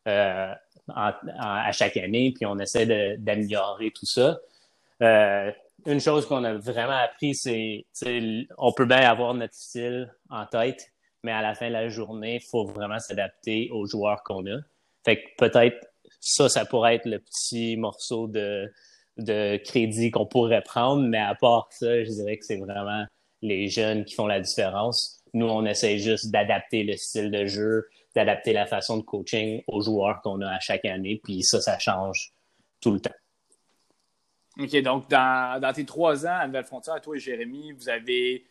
euh, 0.09 0.53
à 0.95 1.73
chaque 1.73 1.97
année, 1.97 2.33
puis 2.37 2.45
on 2.45 2.59
essaie 2.59 3.17
d'améliorer 3.17 3.91
tout 3.93 4.07
ça. 4.07 4.39
Euh, 5.03 5.51
une 5.87 6.01
chose 6.01 6.27
qu'on 6.27 6.45
a 6.45 6.55
vraiment 6.55 6.99
appris, 6.99 7.35
c'est 7.35 7.87
on 8.59 8.73
peut 8.73 8.85
bien 8.85 9.09
avoir 9.11 9.35
notre 9.35 9.55
style 9.55 10.15
en 10.31 10.47
tête, 10.47 10.93
mais 11.25 11.33
à 11.33 11.43
la 11.43 11.55
fin 11.55 11.69
de 11.69 11.73
la 11.73 11.89
journée, 11.89 12.37
il 12.37 12.47
faut 12.47 12.67
vraiment 12.67 12.99
s'adapter 12.99 13.69
aux 13.73 13.87
joueurs 13.87 14.23
qu'on 14.23 14.47
a. 14.47 14.59
Fait 15.05 15.17
que 15.17 15.29
peut-être 15.39 15.89
ça, 16.21 16.49
ça 16.49 16.65
pourrait 16.67 16.97
être 16.97 17.07
le 17.07 17.19
petit 17.19 17.77
morceau 17.77 18.29
de, 18.29 18.71
de 19.19 19.57
crédit 19.59 20.11
qu'on 20.11 20.27
pourrait 20.27 20.63
prendre, 20.63 21.03
mais 21.03 21.19
à 21.19 21.35
part 21.35 21.69
ça, 21.71 22.03
je 22.03 22.11
dirais 22.11 22.39
que 22.39 22.45
c'est 22.45 22.59
vraiment 22.59 23.05
les 23.43 23.69
jeunes 23.69 24.05
qui 24.05 24.15
font 24.15 24.27
la 24.27 24.41
différence. 24.41 25.21
Nous, 25.35 25.47
on 25.47 25.65
essaie 25.65 25.99
juste 25.99 26.31
d'adapter 26.31 26.85
le 26.85 26.97
style 26.97 27.31
de 27.31 27.47
jeu, 27.47 27.87
d'adapter 28.15 28.53
la 28.53 28.67
façon 28.67 28.99
de 28.99 29.03
coaching 29.03 29.63
aux 29.67 29.81
joueurs 29.81 30.21
qu'on 30.23 30.41
a 30.41 30.49
à 30.49 30.61
chaque 30.61 30.85
année, 30.85 31.21
puis 31.23 31.43
ça, 31.43 31.61
ça 31.61 31.79
change 31.79 32.33
tout 32.81 32.93
le 32.93 33.01
temps. 33.01 33.11
OK, 34.59 34.77
donc 34.83 35.09
dans, 35.09 35.61
dans 35.61 35.73
tes 35.73 35.85
trois 35.85 36.27
ans 36.27 36.37
à 36.41 36.47
Nouvelle-Frontière, 36.47 37.01
toi 37.01 37.17
et 37.17 37.19
Jérémy, 37.19 37.73
vous 37.73 37.89
avez, 37.89 38.45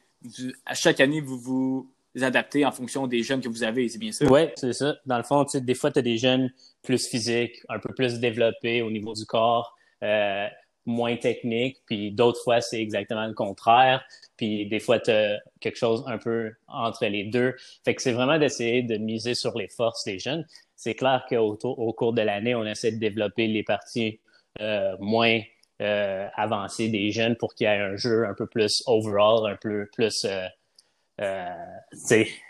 à 0.66 0.74
chaque 0.74 1.00
année, 1.00 1.22
vous 1.22 1.38
vous 1.38 1.92
adaptez 2.20 2.66
en 2.66 2.72
fonction 2.72 3.06
des 3.08 3.22
jeunes 3.22 3.40
que 3.40 3.50
vous 3.50 3.64
avez, 3.64 3.88
c'est 3.88 4.00
bien 4.00 4.12
ça? 4.12 4.26
Oui, 4.26 4.42
c'est 4.56 4.74
ça. 4.74 4.96
Dans 5.06 5.18
le 5.18 5.24
fond, 5.24 5.46
des 5.54 5.76
fois, 5.76 5.92
tu 5.92 6.00
as 6.00 6.02
des 6.02 6.18
jeunes 6.18 6.52
plus 6.82 7.08
physiques, 7.08 7.62
un 7.70 7.80
peu 7.80 7.94
plus 7.94 8.20
développés 8.20 8.82
au 8.82 8.90
niveau 8.90 9.14
du 9.14 9.26
corps, 9.26 9.78
euh, 10.04 10.48
moins 10.86 11.16
techniques, 11.16 11.78
puis 11.86 12.12
d'autres 12.12 12.42
fois, 12.44 12.62
c'est 12.62 12.82
exactement 12.82 13.26
le 13.28 13.34
contraire. 13.34 14.04
Puis 14.38 14.66
des 14.66 14.80
fois, 14.80 15.00
tu 15.00 15.12
as 15.12 15.40
quelque 15.60 15.78
chose 15.78 16.04
un 16.08 16.18
peu 16.18 16.52
entre 16.68 17.06
les 17.06 17.26
deux. 17.26 17.56
Fait 17.86 17.94
que 17.94 18.02
c'est 18.02 18.14
vraiment 18.14 18.40
d'essayer 18.40 18.82
de 18.82 18.98
miser 18.98 19.36
sur 19.36 19.58
les 19.58 19.68
forces 19.68 20.04
des 20.06 20.18
jeunes. 20.18 20.46
C'est 20.76 20.96
clair 20.96 21.26
qu'au 21.30 21.58
au 21.64 21.94
cours 21.94 22.14
de 22.14 22.22
l'année, 22.22 22.56
on 22.56 22.66
essaie 22.66 22.92
de 22.92 22.98
développer 22.98 23.48
les 23.48 23.64
parties 23.64 24.20
euh, 24.60 24.96
moins 25.00 25.40
euh, 25.82 26.28
avancées 26.36 26.90
des 26.90 27.12
jeunes 27.12 27.36
pour 27.36 27.54
qu'il 27.54 27.66
y 27.66 27.70
ait 27.70 27.78
un 27.78 27.96
jeu 27.96 28.26
un 28.26 28.34
peu 28.34 28.48
plus 28.48 28.84
overall, 28.88 29.52
un 29.52 29.56
peu 29.56 29.88
plus 29.94 30.26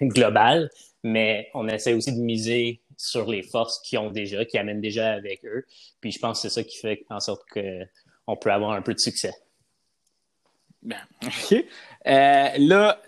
global. 0.02 0.70
Mais 1.04 1.50
on 1.54 1.68
essaie 1.68 1.94
aussi 1.94 2.14
de 2.16 2.22
miser 2.22 2.82
sur 3.02 3.30
les 3.30 3.42
forces 3.42 3.80
qu'ils 3.80 4.00
ont 4.00 4.12
déjà, 4.12 4.46
qu'ils 4.46 4.60
amènent 4.60 4.82
déjà 4.82 5.14
avec 5.14 5.44
eux. 5.46 5.66
Puis 6.00 6.12
je 6.12 6.20
pense 6.20 6.42
que 6.42 6.50
c'est 6.50 6.54
ça 6.54 6.64
qui 6.64 6.78
fait 6.78 7.04
en 7.10 7.20
sorte 7.20 7.44
qu'on 7.50 8.38
peut 8.38 8.52
avoir 8.52 8.72
un 8.72 8.82
peu 8.82 8.94
de 8.94 9.00
succès. 9.00 9.34
Ben, 10.84 11.00
OK. 11.26 11.54
Euh, 11.54 12.50
là, 12.58 13.02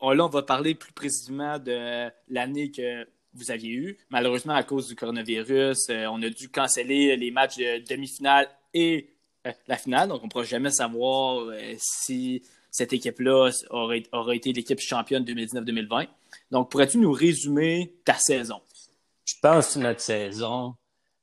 on, 0.00 0.10
là, 0.10 0.24
on 0.24 0.28
va 0.28 0.42
parler 0.42 0.74
plus 0.74 0.92
précisément 0.92 1.58
de 1.58 2.10
l'année 2.28 2.70
que 2.70 3.06
vous 3.32 3.50
aviez 3.50 3.72
eue. 3.72 3.98
Malheureusement, 4.10 4.54
à 4.54 4.62
cause 4.62 4.88
du 4.88 4.96
coronavirus, 4.96 5.88
euh, 5.90 6.06
on 6.06 6.22
a 6.22 6.28
dû 6.28 6.48
canceller 6.48 7.16
les 7.16 7.30
matchs 7.30 7.58
de 7.58 7.86
demi-finale 7.88 8.48
et 8.74 9.10
euh, 9.46 9.52
la 9.68 9.76
finale. 9.76 10.08
Donc, 10.08 10.22
on 10.22 10.26
ne 10.26 10.30
pourra 10.30 10.44
jamais 10.44 10.70
savoir 10.70 11.52
si 11.78 12.42
cette 12.70 12.92
équipe-là 12.92 13.50
aurait, 13.70 14.02
aurait, 14.12 14.36
été 14.36 14.52
l'équipe 14.52 14.80
championne 14.80 15.24
2019-2020. 15.24 16.08
Donc, 16.50 16.70
pourrais-tu 16.70 16.98
nous 16.98 17.12
résumer 17.12 17.94
ta 18.04 18.14
saison? 18.14 18.60
Je 19.26 19.34
pense 19.42 19.76
notre 19.76 20.00
saison, 20.00 20.74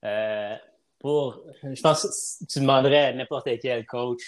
euh, 0.04 0.56
pour, 1.00 1.42
je 1.64 1.82
pense 1.82 2.04
que 2.04 2.46
tu 2.46 2.60
demanderais 2.60 3.06
à 3.06 3.14
n'importe 3.14 3.50
quel 3.62 3.86
coach 3.86 4.22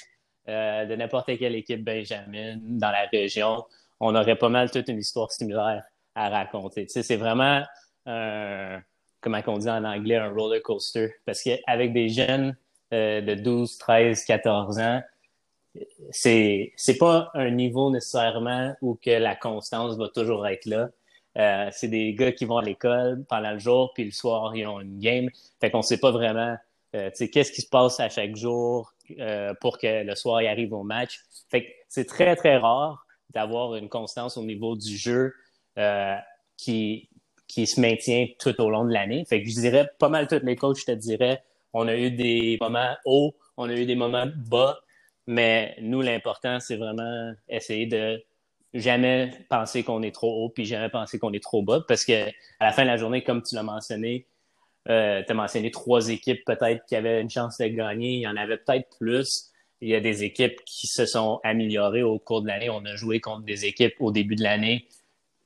euh, 0.48 0.86
de 0.86 0.96
n'importe 0.96 1.38
quelle 1.38 1.56
équipe 1.56 1.84
Benjamin 1.84 2.58
dans 2.62 2.92
la 2.92 3.06
région, 3.12 3.64
on 4.00 4.16
aurait 4.16 4.38
pas 4.38 4.50
mal 4.50 4.72
toute 4.72 4.88
une 4.88 5.00
histoire 5.00 5.32
similaire 5.32 5.84
à 6.16 6.30
raconter. 6.30 6.86
Tu 6.86 6.94
sais, 6.94 7.04
c'est 7.04 7.16
vraiment 7.16 7.64
un, 8.06 8.80
comment 9.22 9.42
on 9.48 9.58
dit 9.58 9.70
en 9.70 9.84
anglais, 9.84 10.18
un 10.18 10.30
roller 10.30 10.62
coaster. 10.62 11.16
Parce 11.26 11.42
qu'avec 11.42 11.94
des 11.94 12.10
jeunes 12.10 12.56
euh, 12.94 13.22
de 13.22 13.34
12, 13.34 13.78
13, 13.78 14.24
14 14.24 14.80
ans, 14.80 15.02
c'est, 16.12 16.74
c'est 16.78 16.98
pas 16.98 17.32
un 17.34 17.50
niveau 17.50 17.90
nécessairement 17.90 18.76
où 18.82 18.96
que 18.96 19.10
la 19.10 19.36
constance 19.36 19.98
va 19.98 20.08
toujours 20.10 20.48
être 20.48 20.66
là. 20.66 20.90
Euh, 21.38 21.70
c'est 21.72 21.90
des 21.90 22.14
gars 22.14 22.32
qui 22.32 22.46
vont 22.46 22.58
à 22.58 22.64
l'école 22.64 23.26
pendant 23.28 23.52
le 23.52 23.60
jour, 23.60 23.92
puis 23.94 24.06
le 24.06 24.12
soir, 24.12 24.56
ils 24.56 24.66
ont 24.66 24.80
une 24.80 25.00
game. 25.00 25.30
Fait 25.60 25.70
qu'on 25.70 25.82
sait 25.82 26.00
pas 26.00 26.12
vraiment 26.12 26.56
euh, 26.96 27.10
qu'est-ce 27.12 27.52
qui 27.52 27.62
se 27.62 27.70
passe 27.70 28.00
à 28.00 28.10
chaque 28.10 28.36
jour 28.36 28.94
euh, 29.20 29.54
pour 29.60 29.78
que 29.78 30.04
le 30.04 30.16
soir, 30.16 30.42
il 30.42 30.48
arrive 30.48 30.74
au 30.74 30.84
match. 30.84 31.20
Fait 31.50 31.66
que 31.66 31.72
c'est 31.90 32.06
très, 32.06 32.36
très 32.36 32.58
rare 32.58 33.06
d'avoir 33.32 33.76
une 33.76 33.90
constance 33.90 34.38
au 34.38 34.44
niveau 34.44 34.76
du 34.76 34.96
jeu 34.96 35.34
euh, 35.78 36.16
qui, 36.58 37.10
se 37.50 37.82
maintient 37.82 38.28
tout 38.40 38.60
au 38.62 38.70
long 38.70 38.86
de 38.86 38.94
l'année. 38.94 39.26
Fait 39.26 39.44
que 39.44 39.50
je 39.50 39.56
dirais, 39.56 39.90
pas 40.00 40.10
mal 40.10 40.28
tous 40.28 40.40
les 40.44 40.56
coachs, 40.56 40.86
te 40.86 40.92
dirais, 40.92 41.44
on 41.74 41.88
a 41.88 41.96
eu 41.96 42.12
des 42.12 42.58
moments 42.62 42.96
hauts, 43.04 43.36
on 43.58 43.70
a 43.70 43.74
eu 43.74 43.86
des 43.86 43.96
moments 43.96 44.28
bas, 44.50 44.80
mais 45.28 45.76
nous, 45.82 46.02
l'important, 46.02 46.60
c'est 46.60 46.78
vraiment 46.78 47.34
essayer 47.50 47.88
de 47.88 48.24
jamais 48.76 49.32
penser 49.50 49.84
qu'on 49.84 50.02
est 50.04 50.14
trop 50.14 50.44
haut 50.44 50.50
puis 50.50 50.66
jamais 50.66 50.90
penser 50.90 51.18
qu'on 51.18 51.34
est 51.34 51.44
trop 51.44 51.64
bas 51.64 51.84
parce 51.88 52.04
que 52.04 52.28
à 52.60 52.66
la 52.66 52.72
fin 52.72 52.84
de 52.84 52.88
la 52.88 52.98
journée, 52.98 53.24
comme 53.24 53.42
tu 53.42 53.56
l'as 53.56 53.64
mentionné, 53.64 54.28
euh, 54.90 55.24
tu 55.26 55.32
as 55.32 55.36
mentionné 55.36 55.72
trois 55.72 56.10
équipes 56.10 56.44
peut-être 56.46 56.86
qui 56.86 56.96
avaient 56.96 57.22
une 57.22 57.30
chance 57.30 57.58
de 57.58 57.68
gagner. 57.68 58.14
Il 58.14 58.20
y 58.20 58.28
en 58.28 58.36
avait 58.36 58.58
peut-être 58.58 58.98
plus. 59.00 59.52
Il 59.82 59.90
y 59.90 59.96
a 59.96 60.00
des 60.00 60.24
équipes 60.24 60.60
qui 60.66 60.88
se 60.88 61.06
sont 61.06 61.40
améliorées 61.44 62.04
au 62.04 62.20
cours 62.20 62.42
de 62.42 62.48
l'année. 62.48 62.70
On 62.70 62.86
a 62.86 62.96
joué 62.96 63.20
contre 63.20 63.46
des 63.46 63.66
équipes 63.66 63.96
au 64.00 64.12
début 64.12 64.36
de 64.36 64.44
l'année 64.44 64.88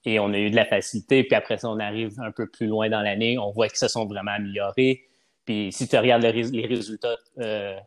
et 0.06 0.20
on 0.20 0.34
a 0.34 0.38
eu 0.38 0.50
de 0.50 0.56
la 0.56 0.66
facilité. 0.66 1.24
Puis 1.24 1.36
après 1.36 1.58
ça, 1.58 1.70
on 1.70 1.80
arrive 1.80 2.20
un 2.20 2.32
peu 2.32 2.48
plus 2.48 2.68
loin 2.68 2.90
dans 2.90 3.02
l'année. 3.02 3.38
On 3.38 3.52
voit 3.52 3.68
qu'ils 3.70 3.78
se 3.78 3.88
sont 3.88 4.06
vraiment 4.06 4.32
améliorés. 4.32 5.06
Puis 5.46 5.72
si 5.72 5.88
tu 5.88 5.98
regardes 5.98 6.24
les 6.24 6.66
résultats 6.66 7.18
euh, 7.40 7.78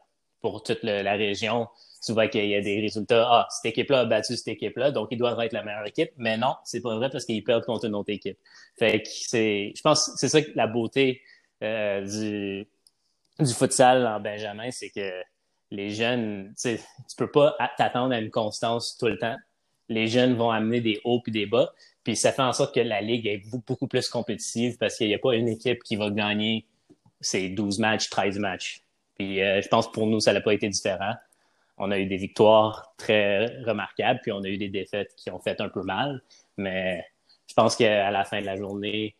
pour 0.40 0.62
toute 0.62 0.82
la 0.82 1.12
région, 1.14 1.68
souvent 2.02 2.28
qu'il 2.28 2.46
y 2.46 2.54
a 2.54 2.60
des 2.60 2.80
résultats. 2.80 3.26
Ah, 3.30 3.48
cette 3.48 3.70
équipe-là 3.70 4.00
a 4.00 4.04
battu 4.04 4.36
cette 4.36 4.48
équipe-là, 4.48 4.90
donc 4.90 5.08
ils 5.12 5.16
doivent 5.16 5.40
être 5.40 5.52
la 5.52 5.62
meilleure 5.62 5.86
équipe. 5.86 6.10
Mais 6.18 6.36
non, 6.36 6.56
c'est 6.64 6.82
pas 6.82 6.94
vrai 6.96 7.08
parce 7.08 7.24
qu'ils 7.24 7.42
perdent 7.44 7.64
contre 7.64 7.86
une 7.86 7.94
autre 7.94 8.10
équipe. 8.10 8.36
Fait 8.78 9.02
que 9.02 9.08
c'est, 9.08 9.72
je 9.74 9.80
pense, 9.80 10.10
c'est 10.16 10.28
ça 10.28 10.40
la 10.54 10.66
beauté 10.66 11.22
euh, 11.62 12.02
du 12.04 12.66
du 13.40 13.54
futsal 13.54 14.06
en 14.06 14.20
Benjamin, 14.20 14.70
c'est 14.70 14.90
que 14.90 15.10
les 15.70 15.90
jeunes, 15.90 16.52
tu 16.62 16.78
peux 17.16 17.30
pas 17.30 17.56
t'attendre 17.78 18.12
à 18.12 18.18
une 18.18 18.30
constance 18.30 18.96
tout 18.98 19.06
le 19.06 19.18
temps. 19.18 19.36
Les 19.88 20.06
jeunes 20.06 20.34
vont 20.34 20.50
amener 20.50 20.82
des 20.82 21.00
hauts 21.04 21.20
puis 21.22 21.32
des 21.32 21.46
bas, 21.46 21.72
puis 22.04 22.14
ça 22.14 22.30
fait 22.30 22.42
en 22.42 22.52
sorte 22.52 22.74
que 22.74 22.80
la 22.80 23.00
ligue 23.00 23.26
est 23.26 23.42
beaucoup 23.66 23.86
plus 23.86 24.08
compétitive 24.08 24.76
parce 24.78 24.96
qu'il 24.96 25.08
n'y 25.08 25.14
a 25.14 25.18
pas 25.18 25.34
une 25.34 25.48
équipe 25.48 25.82
qui 25.82 25.96
va 25.96 26.10
gagner 26.10 26.66
ces 27.20 27.48
12 27.48 27.78
matchs, 27.78 28.10
13 28.10 28.38
matchs. 28.38 28.82
Puis 29.18 29.40
euh, 29.40 29.62
je 29.62 29.68
pense 29.68 29.90
pour 29.90 30.06
nous, 30.06 30.20
ça 30.20 30.32
n'a 30.32 30.40
pas 30.42 30.52
été 30.52 30.68
différent 30.68 31.14
on 31.84 31.90
a 31.90 31.98
eu 31.98 32.06
des 32.06 32.16
victoires 32.16 32.94
très 32.96 33.60
remarquables, 33.64 34.20
puis 34.22 34.30
on 34.30 34.40
a 34.44 34.48
eu 34.48 34.56
des 34.56 34.68
défaites 34.68 35.16
qui 35.16 35.30
ont 35.30 35.40
fait 35.40 35.60
un 35.60 35.68
peu 35.68 35.82
mal. 35.82 36.22
Mais 36.56 37.04
je 37.48 37.54
pense 37.54 37.74
qu'à 37.74 38.08
la 38.12 38.24
fin 38.24 38.40
de 38.40 38.46
la 38.46 38.56
journée, 38.56 39.16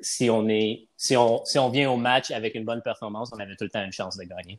si 0.00 0.30
on 0.30 0.48
est, 0.48 0.88
si 0.96 1.14
on, 1.14 1.44
si 1.44 1.58
on 1.58 1.68
vient 1.68 1.90
au 1.90 1.98
match 1.98 2.30
avec 2.30 2.54
une 2.54 2.64
bonne 2.64 2.80
performance, 2.80 3.30
on 3.34 3.38
avait 3.38 3.54
tout 3.54 3.64
le 3.64 3.70
temps 3.70 3.84
une 3.84 3.92
chance 3.92 4.16
de 4.16 4.24
gagner. 4.24 4.58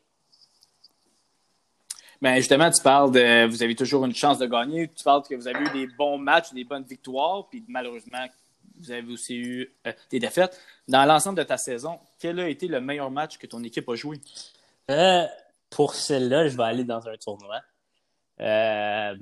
Mais 2.21 2.33
ben, 2.33 2.35
justement, 2.35 2.69
tu 2.69 2.83
parles 2.83 3.11
de 3.11 3.47
vous 3.47 3.63
avez 3.63 3.73
toujours 3.73 4.05
une 4.05 4.13
chance 4.13 4.37
de 4.37 4.45
gagner. 4.45 4.87
Tu 4.89 5.03
parles 5.03 5.23
que 5.27 5.33
vous 5.33 5.47
avez 5.47 5.61
eu 5.61 5.69
des 5.71 5.87
bons 5.87 6.19
matchs, 6.19 6.53
des 6.53 6.63
bonnes 6.63 6.83
victoires, 6.83 7.47
puis 7.49 7.65
malheureusement, 7.67 8.23
vous 8.79 8.91
avez 8.91 9.11
aussi 9.11 9.37
eu 9.37 9.73
euh, 9.87 9.93
des 10.11 10.19
défaites. 10.19 10.61
Dans 10.87 11.05
l'ensemble 11.05 11.39
de 11.39 11.43
ta 11.43 11.57
saison, 11.57 11.97
quel 12.19 12.39
a 12.39 12.47
été 12.47 12.67
le 12.67 12.79
meilleur 12.81 13.09
match 13.09 13.39
que 13.39 13.47
ton 13.47 13.63
équipe 13.63 13.89
a 13.89 13.95
joué? 13.95 14.19
Euh, 14.91 15.25
pour 15.71 15.95
celle-là, 15.95 16.47
je 16.47 16.57
vais 16.57 16.63
aller 16.63 16.83
dans 16.83 17.07
un 17.07 17.17
tournoi. 17.17 17.61
Euh, 18.41 19.15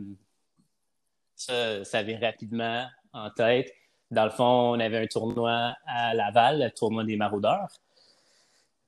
ça, 1.36 1.86
ça 1.86 2.04
vient 2.04 2.20
rapidement 2.20 2.86
en 3.14 3.30
tête. 3.30 3.72
Dans 4.12 4.26
le 4.26 4.32
fond, 4.32 4.74
on 4.74 4.80
avait 4.80 4.98
un 4.98 5.08
tournoi 5.08 5.76
à 5.86 6.14
Laval, 6.14 6.60
le 6.60 6.72
tournoi 6.72 7.04
des 7.04 7.16
maraudeurs. 7.16 7.70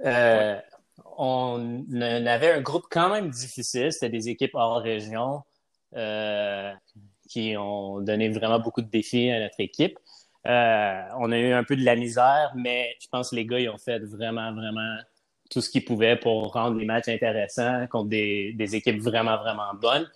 Euh, 0.03 0.59
on 1.17 1.85
avait 2.01 2.51
un 2.51 2.61
groupe 2.61 2.85
quand 2.89 3.09
même 3.09 3.29
difficile. 3.29 3.93
C'était 3.93 4.09
des 4.09 4.29
équipes 4.29 4.55
hors 4.55 4.81
région 4.81 5.43
euh, 5.95 6.73
qui 7.29 7.55
ont 7.55 8.01
donné 8.01 8.29
vraiment 8.29 8.59
beaucoup 8.59 8.81
de 8.81 8.89
défis 8.89 9.29
à 9.29 9.39
notre 9.39 9.59
équipe. 9.59 9.99
On 10.43 11.31
a 11.31 11.37
eu 11.37 11.53
un 11.53 11.63
peu 11.63 11.75
de 11.75 11.85
la 11.85 11.95
misère, 11.95 12.53
mais 12.55 12.95
je 12.99 13.07
pense 13.07 13.29
que 13.29 13.35
les 13.35 13.45
gars, 13.45 13.59
ils 13.59 13.69
ont 13.69 13.77
fait 13.77 13.99
vraiment, 13.99 14.51
vraiment 14.53 14.97
tout 15.51 15.61
ce 15.61 15.69
qu'ils 15.69 15.85
pouvaient 15.85 16.15
pour 16.15 16.53
rendre 16.53 16.79
les 16.79 16.85
matchs 16.85 17.09
intéressants 17.09 17.85
contre 17.87 18.09
des, 18.09 18.75
équipes 18.75 19.01
vraiment, 19.01 19.37
vraiment 19.37 19.73
bonnes. 19.79 20.09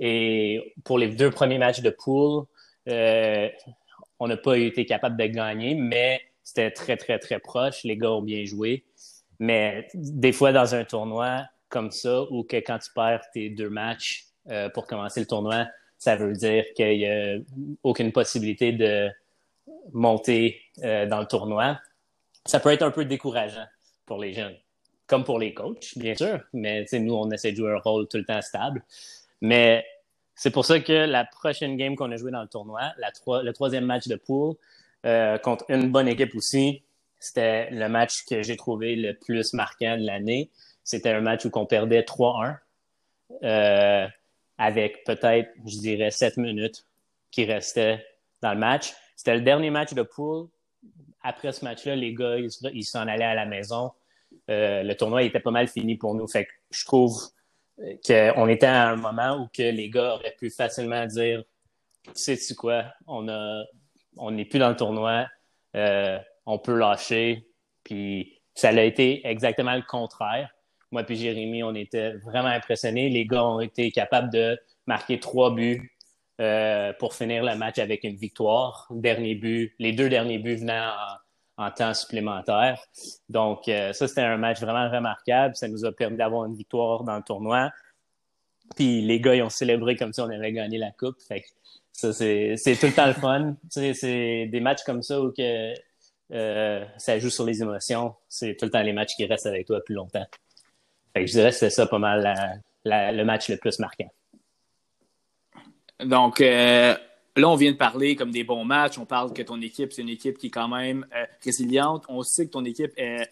Et 0.00 0.74
pour 0.84 0.98
les 0.98 1.08
deux 1.08 1.30
premiers 1.30 1.58
matchs 1.58 1.80
de 1.80 1.90
pool, 1.90 2.44
euh, 2.88 3.48
on 4.18 4.28
n'a 4.28 4.36
pas 4.36 4.58
été 4.58 4.84
capable 4.84 5.16
de 5.16 5.26
gagner, 5.26 5.74
mais 5.74 6.20
c'était 6.42 6.70
très, 6.70 6.96
très, 6.96 7.18
très 7.18 7.38
proche. 7.38 7.84
Les 7.84 7.96
gars 7.96 8.10
ont 8.10 8.22
bien 8.22 8.44
joué. 8.44 8.84
Mais 9.38 9.88
des 9.94 10.32
fois, 10.32 10.52
dans 10.52 10.74
un 10.74 10.84
tournoi 10.84 11.44
comme 11.68 11.90
ça, 11.92 12.24
où 12.30 12.42
que 12.42 12.56
quand 12.56 12.78
tu 12.78 12.90
perds 12.92 13.22
tes 13.32 13.48
deux 13.48 13.70
matchs 13.70 14.26
euh, 14.50 14.68
pour 14.70 14.86
commencer 14.86 15.20
le 15.20 15.26
tournoi, 15.26 15.66
ça 15.98 16.16
veut 16.16 16.32
dire 16.32 16.64
qu'il 16.74 16.98
n'y 16.98 17.06
a 17.06 17.38
aucune 17.82 18.10
possibilité 18.10 18.72
de 18.72 19.08
monter 19.92 20.60
euh, 20.82 21.06
dans 21.06 21.20
le 21.20 21.26
tournoi. 21.26 21.78
Ça 22.46 22.58
peut 22.58 22.70
être 22.70 22.82
un 22.82 22.90
peu 22.90 23.04
décourageant 23.04 23.66
pour 24.06 24.18
les 24.18 24.32
jeunes, 24.32 24.56
comme 25.10 25.24
pour 25.24 25.40
les 25.40 25.52
coachs, 25.52 25.98
bien 25.98 26.14
sûr. 26.14 26.40
Mais 26.52 26.86
nous, 26.92 27.14
on 27.14 27.28
essaie 27.32 27.50
de 27.50 27.56
jouer 27.56 27.72
un 27.72 27.78
rôle 27.78 28.06
tout 28.06 28.16
le 28.16 28.24
temps 28.24 28.40
stable. 28.40 28.82
Mais 29.40 29.84
c'est 30.36 30.52
pour 30.52 30.64
ça 30.64 30.78
que 30.78 30.92
la 30.92 31.24
prochaine 31.24 31.76
game 31.76 31.96
qu'on 31.96 32.12
a 32.12 32.16
joué 32.16 32.30
dans 32.30 32.42
le 32.42 32.48
tournoi, 32.48 32.92
le 32.96 33.50
troisième 33.50 33.84
match 33.84 34.06
de 34.06 34.14
pool, 34.14 34.54
euh, 35.04 35.36
contre 35.38 35.64
une 35.68 35.90
bonne 35.90 36.06
équipe 36.06 36.34
aussi, 36.36 36.82
c'était 37.18 37.70
le 37.70 37.88
match 37.88 38.24
que 38.24 38.42
j'ai 38.42 38.56
trouvé 38.56 38.94
le 38.94 39.14
plus 39.14 39.52
marquant 39.52 39.98
de 39.98 40.06
l'année. 40.06 40.48
C'était 40.84 41.10
un 41.10 41.20
match 41.20 41.44
où 41.44 41.50
on 41.54 41.66
perdait 41.66 42.02
3-1 42.02 42.56
euh, 43.42 44.06
avec 44.58 45.04
peut-être, 45.04 45.50
je 45.66 45.78
dirais, 45.78 46.12
7 46.12 46.36
minutes 46.36 46.86
qui 47.32 47.44
restaient 47.44 48.06
dans 48.42 48.52
le 48.52 48.58
match. 48.60 48.94
C'était 49.16 49.34
le 49.34 49.42
dernier 49.42 49.70
match 49.70 49.92
de 49.92 50.02
pool. 50.02 50.46
Après 51.22 51.52
ce 51.52 51.64
match-là, 51.64 51.96
les 51.96 52.14
gars, 52.14 52.36
ils 52.38 52.84
s'en 52.84 53.08
allaient 53.08 53.24
à 53.24 53.34
la 53.34 53.46
maison. 53.46 53.92
Euh, 54.50 54.82
le 54.82 54.94
tournoi 54.96 55.22
était 55.22 55.40
pas 55.40 55.50
mal 55.50 55.68
fini 55.68 55.96
pour 55.96 56.14
nous. 56.14 56.26
Fait 56.26 56.48
je 56.70 56.84
trouve 56.84 57.16
qu'on 57.76 58.48
était 58.48 58.66
à 58.66 58.90
un 58.90 58.96
moment 58.96 59.38
où 59.38 59.48
que 59.48 59.62
les 59.62 59.88
gars 59.88 60.14
auraient 60.14 60.34
pu 60.38 60.50
facilement 60.50 61.06
dire 61.06 61.42
sais-tu 62.14 62.54
quoi, 62.54 62.84
on 63.06 63.28
a 63.28 63.62
on 64.16 64.32
n'est 64.32 64.44
plus 64.44 64.58
dans 64.58 64.70
le 64.70 64.76
tournoi, 64.76 65.26
euh, 65.76 66.18
on 66.46 66.58
peut 66.58 66.76
lâcher. 66.76 67.46
Puis 67.84 68.40
ça 68.54 68.70
a 68.70 68.82
été 68.82 69.26
exactement 69.26 69.74
le 69.74 69.82
contraire. 69.82 70.50
Moi 70.90 71.04
puis 71.04 71.16
Jérémy, 71.16 71.62
on 71.62 71.74
était 71.74 72.14
vraiment 72.18 72.48
impressionnés. 72.48 73.08
Les 73.08 73.26
gars 73.26 73.44
ont 73.44 73.60
été 73.60 73.90
capables 73.92 74.32
de 74.32 74.58
marquer 74.86 75.20
trois 75.20 75.54
buts 75.54 75.96
euh, 76.40 76.92
pour 76.94 77.14
finir 77.14 77.44
le 77.44 77.54
match 77.54 77.78
avec 77.78 78.02
une 78.02 78.16
victoire. 78.16 78.88
Dernier 78.90 79.34
but, 79.34 79.74
les 79.78 79.92
deux 79.92 80.08
derniers 80.08 80.38
buts 80.38 80.56
venant 80.56 80.92
en, 81.60 81.70
temps 81.70 81.94
supplémentaire. 81.94 82.80
Donc, 83.28 83.68
euh, 83.68 83.92
ça, 83.92 84.08
c'était 84.08 84.22
un 84.22 84.36
match 84.36 84.60
vraiment 84.60 84.90
remarquable. 84.90 85.54
Ça 85.56 85.68
nous 85.68 85.84
a 85.84 85.92
permis 85.92 86.16
d'avoir 86.16 86.46
une 86.46 86.54
victoire 86.54 87.04
dans 87.04 87.16
le 87.16 87.22
tournoi. 87.22 87.70
Puis 88.76 89.02
les 89.02 89.20
gars, 89.20 89.34
ils 89.34 89.42
ont 89.42 89.50
célébré 89.50 89.96
comme 89.96 90.12
si 90.12 90.20
on 90.20 90.28
avait 90.28 90.52
gagné 90.52 90.78
la 90.78 90.90
coupe. 90.92 91.16
Ça, 91.92 92.12
c'est 92.12 92.56
tout 92.80 92.86
le 92.86 92.94
temps 92.94 93.06
le 93.06 93.14
fun. 93.14 93.56
c'est 93.70 94.46
des 94.46 94.60
matchs 94.60 94.82
comme 94.84 95.02
ça 95.02 95.20
où 95.20 95.32
que, 95.32 95.74
euh, 96.32 96.84
ça 96.96 97.18
joue 97.18 97.30
sur 97.30 97.44
les 97.44 97.62
émotions. 97.62 98.14
C'est 98.28 98.56
tout 98.56 98.64
le 98.66 98.70
temps 98.70 98.82
les 98.82 98.92
matchs 98.92 99.16
qui 99.16 99.26
restent 99.26 99.46
avec 99.46 99.66
toi 99.66 99.80
plus 99.84 99.94
longtemps. 99.94 100.26
Je 101.16 101.24
dirais 101.24 101.50
que 101.50 101.56
c'est 101.56 101.70
ça 101.70 101.86
pas 101.86 101.98
mal 101.98 102.62
le 102.84 103.24
match 103.24 103.48
le 103.48 103.56
plus 103.56 103.78
marquant. 103.78 104.10
Donc, 106.04 106.40
euh, 106.40 106.94
là, 107.40 107.48
on 107.48 107.56
vient 107.56 107.72
de 107.72 107.76
parler 107.76 108.16
comme 108.16 108.30
des 108.30 108.44
bons 108.44 108.64
matchs. 108.64 108.98
On 108.98 109.06
parle 109.06 109.32
que 109.32 109.42
ton 109.42 109.60
équipe, 109.60 109.92
c'est 109.92 110.02
une 110.02 110.08
équipe 110.08 110.38
qui 110.38 110.48
est 110.48 110.50
quand 110.50 110.68
même 110.68 111.06
euh, 111.14 111.24
résiliente. 111.44 112.04
On 112.08 112.22
sait 112.22 112.46
que 112.46 112.52
ton 112.52 112.64
équipe 112.64 112.92
est 112.96 113.30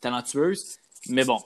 talentueuse. 0.00 0.78
Mais 1.08 1.24
bon, 1.24 1.38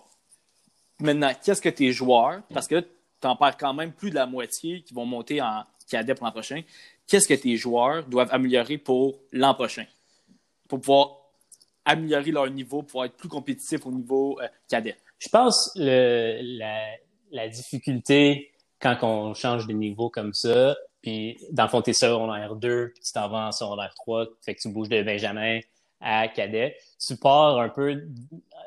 maintenant, 1.00 1.33
qu'est-ce 1.44 1.62
que 1.62 1.68
tes 1.68 1.92
joueurs, 1.92 2.42
parce 2.53 2.66
que 2.66 2.81
tu 2.81 3.27
en 3.27 3.37
perds 3.37 3.57
quand 3.57 3.74
même 3.74 3.92
plus 3.92 4.11
de 4.11 4.16
la 4.16 4.27
moitié 4.27 4.83
qui 4.83 4.94
vont 4.94 5.07
monter 5.07 5.40
en 5.40 5.64
cadet 5.88 6.14
pour 6.14 6.27
l'an 6.27 6.33
prochain. 6.33 6.62
Qu'est-ce 7.07 7.29
que 7.29 7.35
tes 7.35 7.57
joueurs 7.57 8.05
doivent 8.07 8.33
améliorer 8.33 8.79
pour 8.79 9.18
l'an 9.33 9.55
prochain? 9.55 9.85
Pour 10.68 10.81
pouvoir 10.81 11.16
améliorer 11.85 12.31
leur 12.31 12.50
niveau, 12.50 12.83
pour 12.83 13.05
être 13.05 13.16
plus 13.16 13.29
compétitifs 13.29 13.85
au 13.87 13.92
niveau 13.92 14.40
euh, 14.40 14.48
cadet? 14.68 14.96
Je 15.18 15.29
pense 15.29 15.72
que 15.74 16.40
la, 17.31 17.48
difficulté 17.48 18.53
quand 18.81 18.96
on 19.03 19.35
change 19.35 19.66
de 19.66 19.72
niveau 19.72 20.09
comme 20.09 20.35
ça, 20.35 20.77
puis 21.05 21.37
dans 21.51 21.64
le 21.64 21.69
fond, 21.69 21.83
tu 21.83 21.90
es 21.90 21.93
secondaire 21.93 22.57
2, 22.57 22.93
puis 22.95 23.03
tu 23.05 23.12
t'en 23.12 23.29
vas 23.29 23.49
en 23.49 23.53
secondaire 23.53 23.93
3, 23.95 24.27
fait 24.40 24.55
que 24.55 24.62
tu 24.62 24.71
bouges 24.71 24.88
de 24.88 25.03
Benjamin 25.03 25.61
à 26.01 26.29
cadet, 26.29 26.79
tu 26.99 27.19
pars 27.19 27.59
un 27.61 27.69
peu 27.69 28.09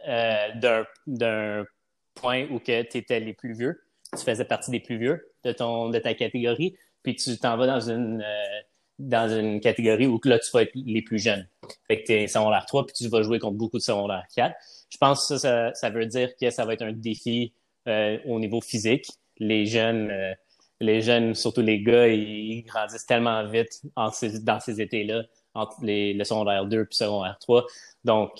euh, 0.08 0.84
d'un 1.08 1.66
point 2.14 2.46
où 2.52 2.60
tu 2.60 2.72
étais 2.72 3.20
les 3.20 3.34
plus 3.34 3.54
vieux, 3.54 3.82
tu 4.16 4.24
faisais 4.24 4.46
partie 4.46 4.70
des 4.70 4.80
plus 4.80 5.00
vieux 5.00 5.32
de, 5.46 5.52
ton, 5.52 5.90
de 5.90 5.98
ta 5.98 6.14
catégorie, 6.14 6.78
puis 7.02 7.16
tu 7.16 7.40
t'en 7.40 7.58
vas 7.58 7.66
dans 7.66 7.90
une, 7.90 8.22
euh, 8.22 8.62
dans 9.00 9.36
une 9.36 9.60
catégorie 9.60 10.06
où 10.06 10.22
là, 10.24 10.38
tu 10.38 10.52
vas 10.52 10.62
être 10.62 10.74
les 10.76 11.02
plus 11.02 11.18
jeunes. 11.18 11.48
Fait 11.88 12.04
que 12.04 12.06
tu 12.06 12.14
es 12.14 12.28
secondaire 12.28 12.68
3, 12.68 12.86
puis 12.86 12.94
tu 12.96 13.08
vas 13.08 13.24
jouer 13.24 13.40
contre 13.40 13.58
beaucoup 13.58 13.78
de 13.78 13.84
secondaire 13.84 14.28
4. 14.36 14.56
Je 14.92 14.98
pense 14.98 15.28
que 15.28 15.40
ça, 15.40 15.74
ça, 15.74 15.90
veut 15.90 16.06
dire 16.06 16.30
que 16.40 16.52
ça 16.52 16.66
va 16.66 16.74
être 16.74 16.84
un 16.84 16.94
défi 16.94 17.52
euh, 17.88 18.20
au 18.26 18.40
niveau 18.40 18.62
physique. 18.62 19.08
Les 19.40 19.66
jeunes, 19.66 20.12
les 20.80 21.02
jeunes, 21.02 21.34
surtout 21.36 21.62
les 21.62 21.82
gars, 21.82 22.08
ils, 22.08 22.64
grandissent 22.64 23.06
tellement 23.06 23.46
vite 23.48 23.82
dans 23.96 24.12
ces 24.12 24.82
étés-là, 24.82 25.24
entre 25.54 25.78
les, 25.82 26.14
le 26.14 26.24
secondaire 26.24 26.66
2 26.66 26.86
puis 26.86 26.96
secondaire 26.96 27.38
3. 27.40 27.66
Donc, 28.04 28.32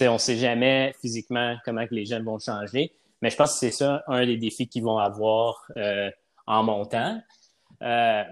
on 0.00 0.18
sait 0.18 0.36
jamais 0.36 0.94
physiquement 1.00 1.56
comment 1.64 1.86
que 1.86 1.94
les 1.94 2.04
jeunes 2.04 2.24
vont 2.24 2.38
changer. 2.38 2.92
Mais 3.22 3.30
je 3.30 3.36
pense 3.36 3.52
que 3.52 3.58
c'est 3.58 3.70
ça 3.70 4.02
un 4.08 4.26
des 4.26 4.36
défis 4.36 4.68
qu'ils 4.68 4.84
vont 4.84 4.98
avoir 4.98 5.66
en 6.46 6.62
montant. 6.62 7.20
Euh, 7.82 8.24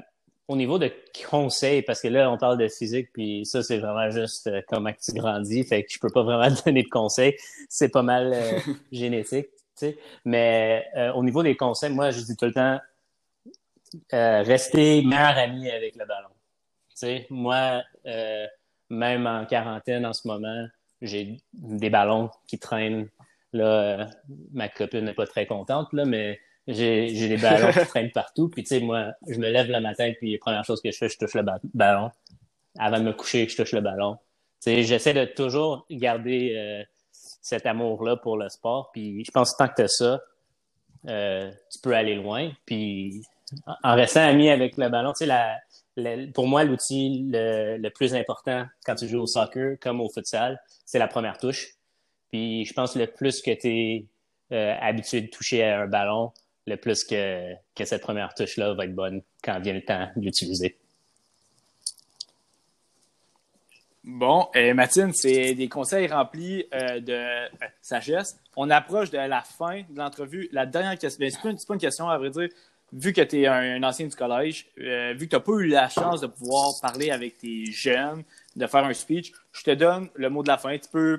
au 0.46 0.56
niveau 0.56 0.78
de 0.78 0.92
conseils, 1.28 1.82
parce 1.82 2.02
que 2.02 2.08
là, 2.08 2.30
on 2.30 2.36
parle 2.36 2.58
de 2.58 2.68
physique, 2.68 3.08
puis 3.12 3.46
ça, 3.46 3.62
c'est 3.62 3.78
vraiment 3.78 4.10
juste 4.10 4.46
euh, 4.46 4.60
comment 4.68 4.90
tu 4.92 5.12
grandis. 5.12 5.64
Fait 5.64 5.84
que 5.84 5.92
je 5.92 5.98
peux 5.98 6.10
pas 6.10 6.22
vraiment 6.22 6.54
donner 6.66 6.82
de 6.82 6.88
conseils. 6.88 7.34
C'est 7.68 7.88
pas 7.88 8.02
mal 8.02 8.32
euh, 8.34 8.60
génétique, 8.92 9.48
tu 9.48 9.86
sais. 9.86 9.98
Mais 10.24 10.84
au 11.14 11.24
niveau 11.24 11.42
des 11.42 11.56
conseils, 11.56 11.92
moi, 11.92 12.10
je 12.10 12.20
dis 12.20 12.36
tout 12.36 12.46
le 12.46 12.52
temps, 12.52 12.78
rester 14.12 15.02
meilleur 15.02 15.38
ami 15.38 15.70
avec 15.70 15.96
le 15.96 16.06
ballon. 16.06 16.28
Tu 16.90 16.96
sais, 16.96 17.26
moi, 17.30 17.82
même 18.90 19.26
en 19.26 19.44
quarantaine 19.46 20.06
en 20.06 20.12
ce 20.12 20.26
moment, 20.28 20.66
j'ai 21.02 21.40
des 21.52 21.90
ballons 21.90 22.30
qui 22.46 22.58
traînent. 22.58 23.08
Là, 23.52 24.08
ma 24.52 24.68
copine 24.68 25.04
n'est 25.04 25.14
pas 25.14 25.26
très 25.26 25.46
contente, 25.46 25.92
là, 25.92 26.04
mais 26.04 26.40
j'ai, 26.66 27.08
j'ai 27.14 27.28
des 27.28 27.36
ballons 27.36 27.72
qui 27.72 27.86
traînent 27.88 28.10
partout. 28.10 28.48
Puis, 28.48 28.64
tu 28.64 28.68
sais, 28.68 28.80
moi, 28.80 29.12
je 29.28 29.38
me 29.38 29.48
lève 29.48 29.70
le 29.70 29.80
matin, 29.80 30.12
puis 30.18 30.32
la 30.32 30.38
première 30.38 30.64
chose 30.64 30.80
que 30.80 30.90
je 30.90 30.96
fais, 30.96 31.08
je 31.08 31.18
touche 31.18 31.34
le 31.34 31.44
ballon. 31.74 32.10
Avant 32.78 32.98
de 32.98 33.04
me 33.04 33.12
coucher, 33.12 33.48
je 33.48 33.56
touche 33.56 33.72
le 33.72 33.80
ballon. 33.80 34.16
Tu 34.60 34.70
sais, 34.70 34.82
j'essaie 34.82 35.14
de 35.14 35.24
toujours 35.24 35.86
garder 35.90 36.54
euh, 36.56 36.82
cet 37.12 37.66
amour-là 37.66 38.16
pour 38.16 38.36
le 38.36 38.48
sport. 38.48 38.90
Puis, 38.92 39.24
je 39.24 39.30
pense 39.30 39.52
que 39.52 39.58
tant 39.58 39.68
que 39.68 39.74
tu 39.76 39.82
as 39.82 39.88
ça, 39.88 40.20
euh, 41.08 41.52
tu 41.70 41.78
peux 41.80 41.94
aller 41.94 42.16
loin. 42.16 42.50
Puis, 42.66 43.22
en 43.82 43.94
restant 43.94 44.22
ami 44.22 44.48
avec 44.48 44.76
le 44.76 44.88
ballon, 44.88 45.12
tu 45.12 45.26
pour 46.32 46.48
moi, 46.48 46.64
l'outil 46.64 47.26
le, 47.30 47.88
plus 47.90 48.14
important 48.14 48.66
quand 48.84 48.94
tu 48.96 49.08
joues 49.08 49.20
au 49.20 49.26
soccer 49.26 49.78
comme 49.80 50.00
au 50.00 50.08
futsal, 50.08 50.60
c'est 50.84 50.98
la 50.98 51.08
première 51.08 51.38
touche. 51.38 51.74
Puis, 52.30 52.64
je 52.64 52.72
pense 52.72 52.94
que 52.94 52.98
le 52.98 53.06
plus 53.06 53.40
que 53.42 53.52
tu 53.52 53.68
es 53.68 54.06
euh, 54.52 54.74
habitué 54.80 55.20
de 55.20 55.28
toucher 55.28 55.62
à 55.62 55.82
un 55.82 55.86
ballon, 55.86 56.32
le 56.66 56.76
plus 56.76 57.04
que, 57.04 57.54
cette 57.84 58.02
première 58.02 58.34
touche-là 58.34 58.74
va 58.74 58.84
être 58.84 58.94
bonne 58.94 59.22
quand 59.42 59.60
vient 59.60 59.74
le 59.74 59.84
temps 59.84 60.08
de 60.16 60.22
l'utiliser. 60.22 60.76
Bon, 64.02 64.48
euh, 64.54 64.74
Mathilde, 64.74 65.14
c'est 65.14 65.54
des 65.54 65.68
conseils 65.68 66.08
remplis 66.08 66.66
euh, 66.74 67.00
de 67.00 67.48
sagesse. 67.80 68.38
On 68.54 68.68
approche 68.68 69.10
de 69.10 69.16
la 69.16 69.40
fin 69.40 69.82
de 69.88 69.96
l'entrevue. 69.96 70.48
La 70.52 70.66
dernière 70.66 70.98
question, 70.98 71.20
ben, 71.20 71.30
c'est 71.30 71.66
pas, 71.66 71.74
une 71.74 71.80
question 71.80 72.08
à 72.08 72.18
vrai 72.18 72.28
dire. 72.28 72.48
Vu 72.92 73.12
que 73.12 73.22
tu 73.22 73.42
es 73.42 73.46
un, 73.46 73.82
ancien 73.82 74.06
du 74.06 74.14
collège, 74.14 74.66
vu 74.76 75.18
que 75.18 75.24
tu 75.24 75.34
n'as 75.34 75.40
pas 75.40 75.52
eu 75.52 75.66
la 75.66 75.88
chance 75.88 76.20
de 76.20 76.26
pouvoir 76.26 76.74
parler 76.80 77.10
avec 77.10 77.38
tes 77.38 77.66
jeunes, 77.66 78.22
de 78.54 78.66
faire 78.66 78.84
un 78.84 78.92
speech, 78.92 79.32
je 79.52 79.62
te 79.64 79.70
donne 79.72 80.08
le 80.14 80.30
mot 80.30 80.42
de 80.42 80.48
la 80.48 80.58
fin. 80.58 80.78
Tu 80.78 80.88
peux 80.88 81.18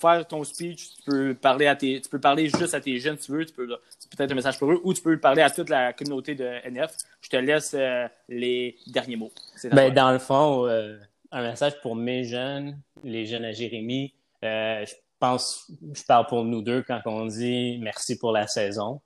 faire 0.00 0.26
ton 0.26 0.42
speech, 0.44 0.96
tu 0.96 1.02
peux 1.04 1.34
parler 1.34 1.66
à 1.66 1.76
tes, 1.76 2.00
tu 2.00 2.08
peux 2.08 2.20
parler 2.20 2.48
juste 2.48 2.74
à 2.74 2.80
tes 2.80 2.98
jeunes 2.98 3.18
si 3.18 3.26
tu 3.26 3.32
veux, 3.32 3.44
tu 3.44 3.52
peux, 3.52 3.68
c'est 3.98 4.10
peut-être 4.16 4.32
un 4.32 4.34
message 4.34 4.58
pour 4.58 4.72
eux, 4.72 4.80
ou 4.82 4.94
tu 4.94 5.02
peux 5.02 5.18
parler 5.18 5.42
à 5.42 5.50
toute 5.50 5.68
la 5.68 5.92
communauté 5.92 6.34
de 6.34 6.46
NF. 6.68 6.92
Je 7.20 7.28
te 7.28 7.36
laisse 7.36 7.74
euh, 7.74 8.08
les 8.28 8.76
derniers 8.86 9.16
mots. 9.16 9.32
Ben, 9.72 9.92
dans 9.92 10.10
le 10.10 10.18
fond, 10.18 10.66
euh, 10.66 10.96
un 11.30 11.42
message 11.42 11.80
pour 11.82 11.94
mes 11.94 12.24
jeunes, 12.24 12.80
les 13.04 13.26
jeunes 13.26 13.44
à 13.44 13.52
Jérémy. 13.52 14.14
Euh, 14.42 14.84
je 14.86 14.94
pense, 15.18 15.70
je 15.92 16.02
parle 16.04 16.26
pour 16.26 16.44
nous 16.44 16.62
deux 16.62 16.82
quand 16.82 17.00
on 17.04 17.26
dit 17.26 17.78
merci 17.80 18.18
pour 18.18 18.32
la 18.32 18.46
saison. 18.46 19.00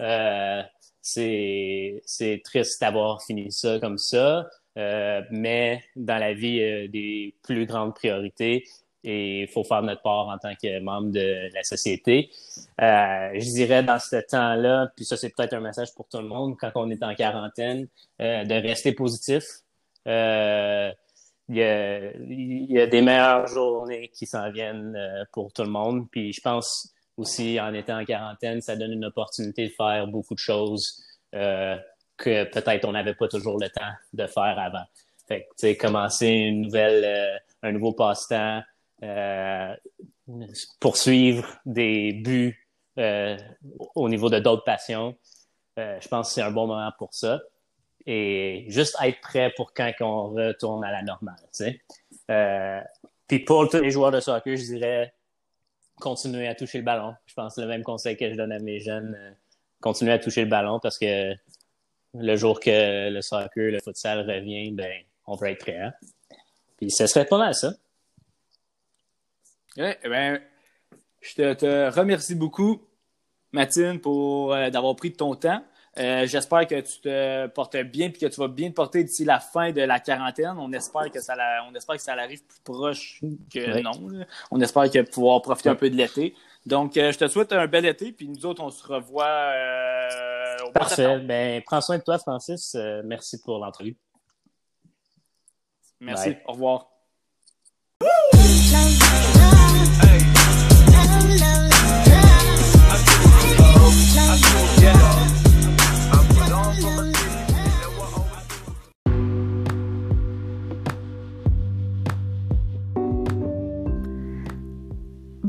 Euh, 0.00 0.62
c'est 1.02 2.40
triste 2.44 2.80
d'avoir 2.80 3.22
fini 3.22 3.50
ça 3.52 3.78
comme 3.80 3.98
ça, 3.98 4.48
euh, 4.78 5.20
mais 5.30 5.82
dans 5.96 6.18
la 6.18 6.32
vie, 6.32 6.62
a 6.62 6.88
des 6.88 7.34
plus 7.42 7.66
grandes 7.66 7.94
priorités 7.94 8.64
et 9.04 9.42
il 9.42 9.48
faut 9.48 9.64
faire 9.64 9.82
notre 9.82 10.02
part 10.02 10.28
en 10.28 10.38
tant 10.38 10.54
que 10.54 10.80
membre 10.80 11.10
de 11.10 11.52
la 11.52 11.62
société. 11.64 12.30
Euh, 12.80 13.30
je 13.34 13.50
dirais 13.52 13.82
dans 13.82 13.98
ce 13.98 14.16
temps-là, 14.16 14.92
puis 14.94 15.04
ça 15.04 15.16
c'est 15.16 15.30
peut-être 15.30 15.54
un 15.54 15.60
message 15.60 15.92
pour 15.94 16.08
tout 16.08 16.18
le 16.18 16.28
monde, 16.28 16.56
quand 16.58 16.70
on 16.76 16.88
est 16.90 17.02
en 17.02 17.14
quarantaine, 17.14 17.88
euh, 18.20 18.44
de 18.44 18.54
rester 18.54 18.92
positif. 18.92 19.42
Euh, 20.06 20.92
il 21.48 21.56
y, 21.56 21.62
a, 21.62 22.12
il 22.16 22.72
y, 22.72 22.80
a, 22.80 22.86
des 22.86 23.02
meilleures 23.02 23.46
journées 23.46 24.08
qui 24.14 24.26
s'en 24.26 24.50
viennent 24.50 24.96
euh, 24.96 25.24
pour 25.32 25.52
tout 25.52 25.62
le 25.62 25.68
monde. 25.68 26.08
Puis 26.10 26.32
je 26.32 26.40
pense 26.40 26.94
aussi, 27.16 27.60
en 27.60 27.74
étant 27.74 28.00
en 28.00 28.04
quarantaine, 28.04 28.60
ça 28.60 28.76
donne 28.76 28.92
une 28.92 29.04
opportunité 29.04 29.68
de 29.68 29.72
faire 29.72 30.06
beaucoup 30.06 30.34
de 30.34 30.38
choses 30.38 31.02
euh, 31.34 31.76
que 32.16 32.44
peut-être 32.44 32.84
on 32.86 32.92
n'avait 32.92 33.14
pas 33.14 33.28
toujours 33.28 33.58
le 33.58 33.68
temps 33.68 33.92
de 34.12 34.26
faire 34.26 34.58
avant. 34.58 34.84
Fait 35.28 35.48
que, 35.60 35.78
commencer 35.78 36.28
une 36.28 36.62
nouvelle, 36.62 37.04
euh, 37.04 37.38
un 37.62 37.72
nouveau 37.72 37.92
passe-temps, 37.92 38.62
euh, 39.02 39.74
poursuivre 40.80 41.46
des 41.66 42.12
buts 42.12 42.58
au 43.94 44.08
niveau 44.08 44.28
de 44.28 44.38
d'autres 44.38 44.64
passions. 44.64 45.16
Je 45.76 46.06
pense 46.08 46.28
que 46.28 46.34
c'est 46.34 46.42
un 46.42 46.50
bon 46.50 46.66
moment 46.66 46.92
pour 46.98 47.14
ça. 47.14 47.40
Et 48.04 48.66
juste 48.68 48.96
être 49.02 49.20
prêt 49.20 49.52
pour 49.56 49.72
quand 49.72 49.90
on 50.00 50.30
retourne 50.30 50.84
à 50.84 50.92
la 50.92 51.02
normale. 51.02 51.36
Puis 53.26 53.38
pour 53.40 53.68
tous 53.68 53.80
les 53.80 53.90
joueurs 53.90 54.10
de 54.10 54.20
soccer, 54.20 54.56
je 54.56 54.64
dirais 54.64 55.14
continuer 56.02 56.48
à 56.48 56.54
toucher 56.54 56.78
le 56.78 56.84
ballon. 56.84 57.14
Je 57.26 57.34
pense 57.34 57.54
que 57.54 57.60
c'est 57.60 57.66
le 57.66 57.68
même 57.68 57.82
conseil 57.82 58.16
que 58.16 58.28
je 58.30 58.36
donne 58.36 58.52
à 58.52 58.58
mes 58.58 58.80
jeunes. 58.80 59.16
Euh, 59.18 59.30
continuer 59.80 60.12
à 60.12 60.18
toucher 60.18 60.42
le 60.42 60.50
ballon 60.50 60.78
parce 60.80 60.98
que 60.98 61.34
le 62.14 62.36
jour 62.36 62.60
que 62.60 63.10
le 63.10 63.22
soccer, 63.22 63.72
le 63.72 63.80
futsal 63.80 64.28
revient, 64.28 64.70
ben, 64.72 65.02
on 65.26 65.36
va 65.36 65.50
être 65.50 65.60
prêt. 65.60 65.78
Hein? 65.78 65.92
Puis 66.76 66.90
ce 66.90 67.06
serait 67.06 67.24
pas 67.24 67.38
mal 67.38 67.54
ça. 67.54 67.72
Ouais, 69.76 69.98
ben, 70.04 70.40
je 71.20 71.52
te, 71.54 71.90
remercie 71.90 72.34
beaucoup, 72.34 72.82
Mathilde, 73.52 74.00
pour 74.00 74.52
euh, 74.52 74.70
d'avoir 74.70 74.94
pris 74.96 75.12
ton 75.12 75.34
temps. 75.34 75.64
Euh, 75.98 76.26
J'espère 76.26 76.66
que 76.66 76.80
tu 76.80 77.00
te 77.00 77.46
portes 77.48 77.76
bien 77.76 78.06
et 78.06 78.12
que 78.12 78.26
tu 78.26 78.40
vas 78.40 78.48
bien 78.48 78.70
te 78.70 78.74
porter 78.74 79.04
d'ici 79.04 79.24
la 79.26 79.40
fin 79.40 79.72
de 79.72 79.82
la 79.82 80.00
quarantaine. 80.00 80.54
On 80.58 80.72
espère 80.72 81.10
que 81.10 81.20
ça, 81.20 81.36
la, 81.36 81.66
on 81.70 81.74
espère 81.74 81.96
que 81.96 82.02
ça 82.02 82.14
arrive 82.14 82.42
plus 82.44 82.60
proche 82.64 83.20
que 83.52 83.74
Oui. 83.74 83.82
non. 83.82 84.08
là. 84.08 84.24
On 84.50 84.60
espère 84.60 84.90
que 84.90 85.02
pouvoir 85.02 85.42
profiter 85.42 85.68
un 85.68 85.74
peu 85.74 85.90
de 85.90 85.96
l'été. 85.96 86.34
Donc, 86.64 86.96
euh, 86.96 87.12
je 87.12 87.18
te 87.18 87.26
souhaite 87.28 87.52
un 87.52 87.66
bel 87.66 87.84
été, 87.84 88.12
puis 88.12 88.28
nous 88.28 88.46
autres, 88.46 88.62
on 88.62 88.70
se 88.70 88.86
revoit 88.86 89.24
euh, 89.26 90.56
au 90.66 90.70
Parfait. 90.70 91.18
Ben, 91.18 91.60
prends 91.66 91.80
soin 91.80 91.98
de 91.98 92.02
toi, 92.04 92.18
Francis. 92.18 92.74
Euh, 92.74 93.02
merci 93.04 93.40
pour 93.42 93.58
l'entrevue. 93.58 93.96
Merci. 96.00 96.30
Bye. 96.30 96.42
Au 96.46 96.52
revoir. 96.52 96.91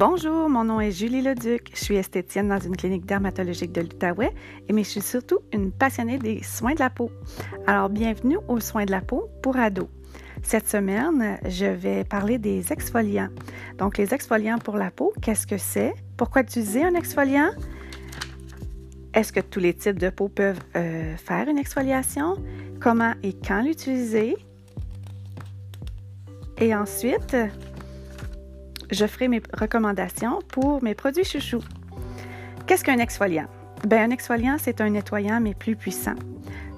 Bonjour, 0.06 0.50
mon 0.50 0.66
nom 0.66 0.82
est 0.82 0.92
Julie 0.92 1.22
Leduc. 1.22 1.72
Je 1.74 1.82
suis 1.82 1.96
esthétienne 1.96 2.50
dans 2.50 2.60
une 2.60 2.76
clinique 2.76 3.06
dermatologique 3.06 3.72
de 3.72 3.80
l'Outaouais, 3.80 4.34
et 4.68 4.74
mais 4.74 4.84
je 4.84 4.90
suis 4.90 5.02
surtout 5.02 5.40
une 5.54 5.72
passionnée 5.72 6.20
des 6.20 6.44
soins 6.44 6.74
de 6.74 6.80
la 6.80 6.90
peau. 6.90 7.10
Alors, 7.68 7.88
bienvenue 7.88 8.38
aux 8.50 8.60
soins 8.60 8.84
de 8.84 8.92
la 8.92 9.00
peau 9.00 9.30
pour 9.42 9.56
ados. 9.56 9.88
Cette 10.42 10.68
semaine, 10.68 11.40
je 11.46 11.68
vais 11.68 12.04
parler 12.04 12.38
des 12.38 12.74
exfoliants. 12.74 13.30
Donc, 13.78 13.98
les 13.98 14.14
exfoliants 14.14 14.58
pour 14.58 14.76
la 14.76 14.92
peau, 14.92 15.14
qu'est-ce 15.22 15.48
que 15.48 15.58
c'est? 15.58 15.94
Pourquoi 16.18 16.42
utiliser 16.42 16.84
un 16.84 16.96
exfoliant? 16.96 17.52
Est-ce 19.14 19.32
que 19.32 19.40
tous 19.40 19.62
les 19.62 19.74
types 19.74 20.00
de 20.00 20.10
peau 20.10 20.28
peuvent 20.28 20.60
euh, 20.76 21.16
faire 21.16 21.48
une 21.48 21.58
exfoliation? 21.58 22.36
Comment 22.82 23.14
et 23.24 23.32
quand 23.32 23.62
l'utiliser? 23.62 24.36
Et 26.58 26.76
ensuite, 26.76 27.38
je 28.92 29.06
ferai 29.06 29.28
mes 29.28 29.42
recommandations 29.54 30.40
pour 30.48 30.84
mes 30.84 30.96
produits 30.96 31.24
chouchous. 31.24 31.64
Qu'est-ce 32.66 32.84
qu'un 32.84 33.00
exfoliant? 33.00 33.48
Ben, 33.86 34.10
un 34.10 34.14
exfoliant, 34.14 34.58
c'est 34.58 34.80
un 34.80 34.90
nettoyant, 34.90 35.42
mais 35.42 35.54
plus 35.54 35.76
puissant. 35.76 36.16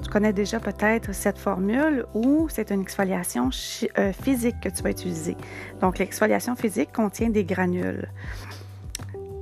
Tu 0.03 0.09
connais 0.09 0.33
déjà 0.33 0.59
peut-être 0.59 1.13
cette 1.13 1.37
formule 1.37 2.05
où 2.13 2.47
c'est 2.49 2.71
une 2.71 2.81
exfoliation 2.81 3.49
euh, 3.97 4.13
physique 4.13 4.59
que 4.61 4.69
tu 4.69 4.81
vas 4.81 4.91
utiliser. 4.91 5.37
Donc, 5.81 5.99
l'exfoliation 5.99 6.55
physique 6.55 6.91
contient 6.91 7.29
des 7.29 7.43
granules. 7.43 8.09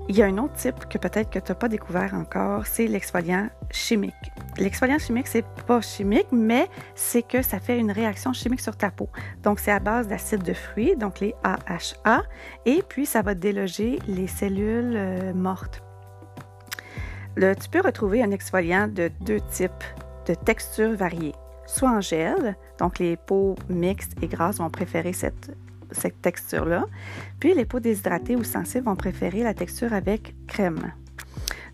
Il 0.10 0.18
y 0.18 0.22
a 0.22 0.26
un 0.26 0.38
autre 0.38 0.56
type 0.56 0.86
que 0.90 0.98
peut-être 0.98 1.30
que 1.30 1.40
tu 1.40 1.52
n'as 1.52 1.56
pas 1.56 1.70
découvert 1.70 2.14
encore, 2.14 2.66
c'est 2.66 2.88
l'exfoliant 2.88 3.48
chimique. 3.72 4.14
L'exfoliant 4.58 5.00
chimique, 5.00 5.28
c'est 5.28 5.46
pas 5.66 5.82
chimique, 5.82 6.28
mais 6.32 6.70
c'est 6.96 7.24
que 7.24 7.42
ça 7.42 7.60
fait 7.60 7.80
une 7.80 7.92
réaction 7.92 8.34
chimique 8.34 8.62
sur 8.62 8.76
ta 8.76 8.92
peau. 8.92 9.10
Donc, 9.42 9.60
c'est 9.60 9.72
à 9.72 9.80
base 9.80 10.08
d'acide 10.08 10.44
de 10.44 10.54
fruits, 10.54 10.96
donc 10.96 11.20
les 11.20 11.34
AHA, 11.44 12.24
et 12.66 12.84
puis 12.88 13.06
ça 13.06 13.22
va 13.22 13.34
déloger 13.34 14.00
les 14.08 14.28
cellules 14.28 14.94
euh, 14.96 15.34
mortes. 15.34 15.82
Tu 17.36 17.70
peux 17.72 17.82
retrouver 17.82 18.22
un 18.22 18.30
exfoliant 18.30 18.88
de 18.88 19.10
deux 19.22 19.40
types 19.52 19.72
de 20.28 20.36
textures 20.36 20.96
variées, 20.96 21.34
soit 21.66 21.90
en 21.90 22.02
gel, 22.02 22.56
donc 22.78 23.00
les 23.00 23.18
peaux 23.18 23.56
mixtes 23.70 24.14
et 24.22 24.28
grasses 24.28 24.58
vont 24.58 24.70
préférer 24.70 25.14
cette, 25.14 25.52
cette 25.92 26.22
texture-là, 26.22 26.86
puis 27.40 27.56
les 27.56 27.66
peaux 27.66 27.80
déshydratées 27.80 28.36
ou 28.36 28.44
sensibles 28.44 28.86
vont 28.86 28.96
préférer 28.96 29.42
la 29.42 29.56
texture 29.56 29.94
avec 29.94 30.36
crème. 30.48 30.94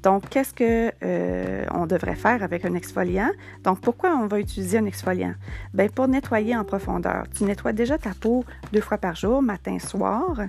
Donc, 0.03 0.29
qu'est-ce 0.29 0.53
que 0.53 0.91
euh, 1.03 1.65
on 1.73 1.85
devrait 1.85 2.15
faire 2.15 2.43
avec 2.43 2.65
un 2.65 2.73
exfoliant? 2.73 3.29
Donc, 3.63 3.81
pourquoi 3.81 4.15
on 4.15 4.27
va 4.27 4.39
utiliser 4.39 4.77
un 4.77 4.85
exfoliant? 4.85 5.33
Bien, 5.73 5.87
pour 5.87 6.07
nettoyer 6.07 6.55
en 6.55 6.63
profondeur. 6.63 7.25
Tu 7.35 7.43
nettoies 7.43 7.73
déjà 7.73 7.97
ta 7.97 8.11
peau 8.19 8.45
deux 8.71 8.81
fois 8.81 8.97
par 8.97 9.15
jour, 9.15 9.41
matin, 9.41 9.77
soir. 9.79 10.41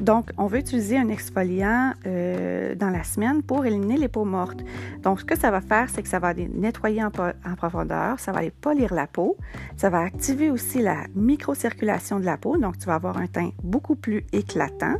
Donc, 0.00 0.30
on 0.38 0.46
va 0.46 0.58
utiliser 0.58 0.98
un 0.98 1.08
exfoliant 1.08 1.92
euh, 2.06 2.74
dans 2.74 2.90
la 2.90 3.04
semaine 3.04 3.42
pour 3.42 3.64
éliminer 3.64 3.96
les 3.96 4.08
peaux 4.08 4.24
mortes. 4.24 4.60
Donc, 5.02 5.20
ce 5.20 5.24
que 5.24 5.38
ça 5.38 5.50
va 5.50 5.60
faire, 5.60 5.88
c'est 5.88 6.02
que 6.02 6.08
ça 6.08 6.18
va 6.18 6.34
nettoyer 6.34 7.04
en 7.04 7.10
profondeur, 7.56 8.18
ça 8.18 8.32
va 8.32 8.38
aller 8.38 8.50
polir 8.50 8.94
la 8.94 9.06
peau, 9.06 9.36
ça 9.76 9.90
va 9.90 10.00
activer 10.00 10.50
aussi 10.50 10.80
la 10.82 11.04
microcirculation 11.14 12.20
de 12.20 12.24
la 12.24 12.36
peau, 12.36 12.56
donc 12.56 12.78
tu 12.78 12.86
vas 12.86 12.94
avoir 12.94 13.18
un 13.18 13.26
teint 13.26 13.50
beaucoup 13.62 13.96
plus 13.96 14.24
éclatant, 14.32 14.96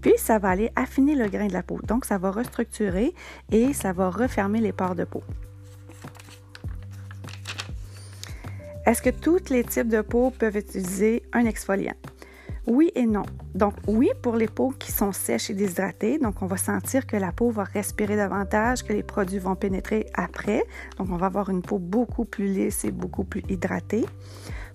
puis 0.00 0.14
ça 0.16 0.38
va 0.38 0.50
aller 0.50 0.70
affiner 0.76 1.14
le 1.14 1.28
grain 1.28 1.46
de 1.46 1.52
la 1.52 1.62
peau. 1.62 1.78
Donc, 1.86 2.04
ça 2.04 2.18
va 2.18 2.30
restructurer 2.30 3.14
et 3.50 3.72
ça 3.72 3.92
va 3.92 4.10
refermer 4.10 4.60
les 4.60 4.72
pores 4.72 4.94
de 4.94 5.04
peau. 5.04 5.22
Est-ce 8.86 9.02
que 9.02 9.10
tous 9.10 9.50
les 9.50 9.62
types 9.62 9.88
de 9.88 10.00
peau 10.00 10.30
peuvent 10.30 10.56
utiliser 10.56 11.22
un 11.32 11.44
exfoliant? 11.44 11.94
Oui 12.66 12.90
et 12.94 13.06
non. 13.06 13.24
Donc 13.54 13.74
oui 13.86 14.10
pour 14.22 14.36
les 14.36 14.46
peaux 14.46 14.70
qui 14.70 14.92
sont 14.92 15.12
sèches 15.12 15.50
et 15.50 15.54
déshydratées. 15.54 16.18
Donc 16.18 16.40
on 16.40 16.46
va 16.46 16.56
sentir 16.56 17.06
que 17.06 17.16
la 17.16 17.32
peau 17.32 17.50
va 17.50 17.64
respirer 17.64 18.16
davantage, 18.16 18.84
que 18.84 18.92
les 18.92 19.02
produits 19.02 19.38
vont 19.38 19.54
pénétrer 19.54 20.06
après. 20.14 20.64
Donc 20.96 21.08
on 21.10 21.16
va 21.16 21.26
avoir 21.26 21.50
une 21.50 21.62
peau 21.62 21.78
beaucoup 21.78 22.24
plus 22.24 22.46
lisse 22.46 22.84
et 22.84 22.90
beaucoup 22.90 23.24
plus 23.24 23.42
hydratée. 23.48 24.04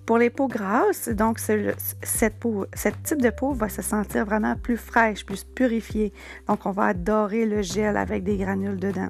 Pour 0.06 0.18
les 0.18 0.30
peaux 0.30 0.46
grasses, 0.46 1.08
donc 1.08 1.40
ce, 1.40 1.74
cette 2.02 3.02
type 3.02 3.20
de 3.20 3.30
peau 3.30 3.52
va 3.52 3.68
se 3.68 3.82
sentir 3.82 4.24
vraiment 4.24 4.54
plus 4.54 4.76
fraîche, 4.76 5.26
plus 5.26 5.42
purifiée. 5.42 6.12
Donc 6.46 6.64
on 6.64 6.70
va 6.70 6.84
adorer 6.86 7.44
le 7.44 7.60
gel 7.60 7.96
avec 7.96 8.22
des 8.22 8.36
granules 8.36 8.78
dedans. 8.78 9.08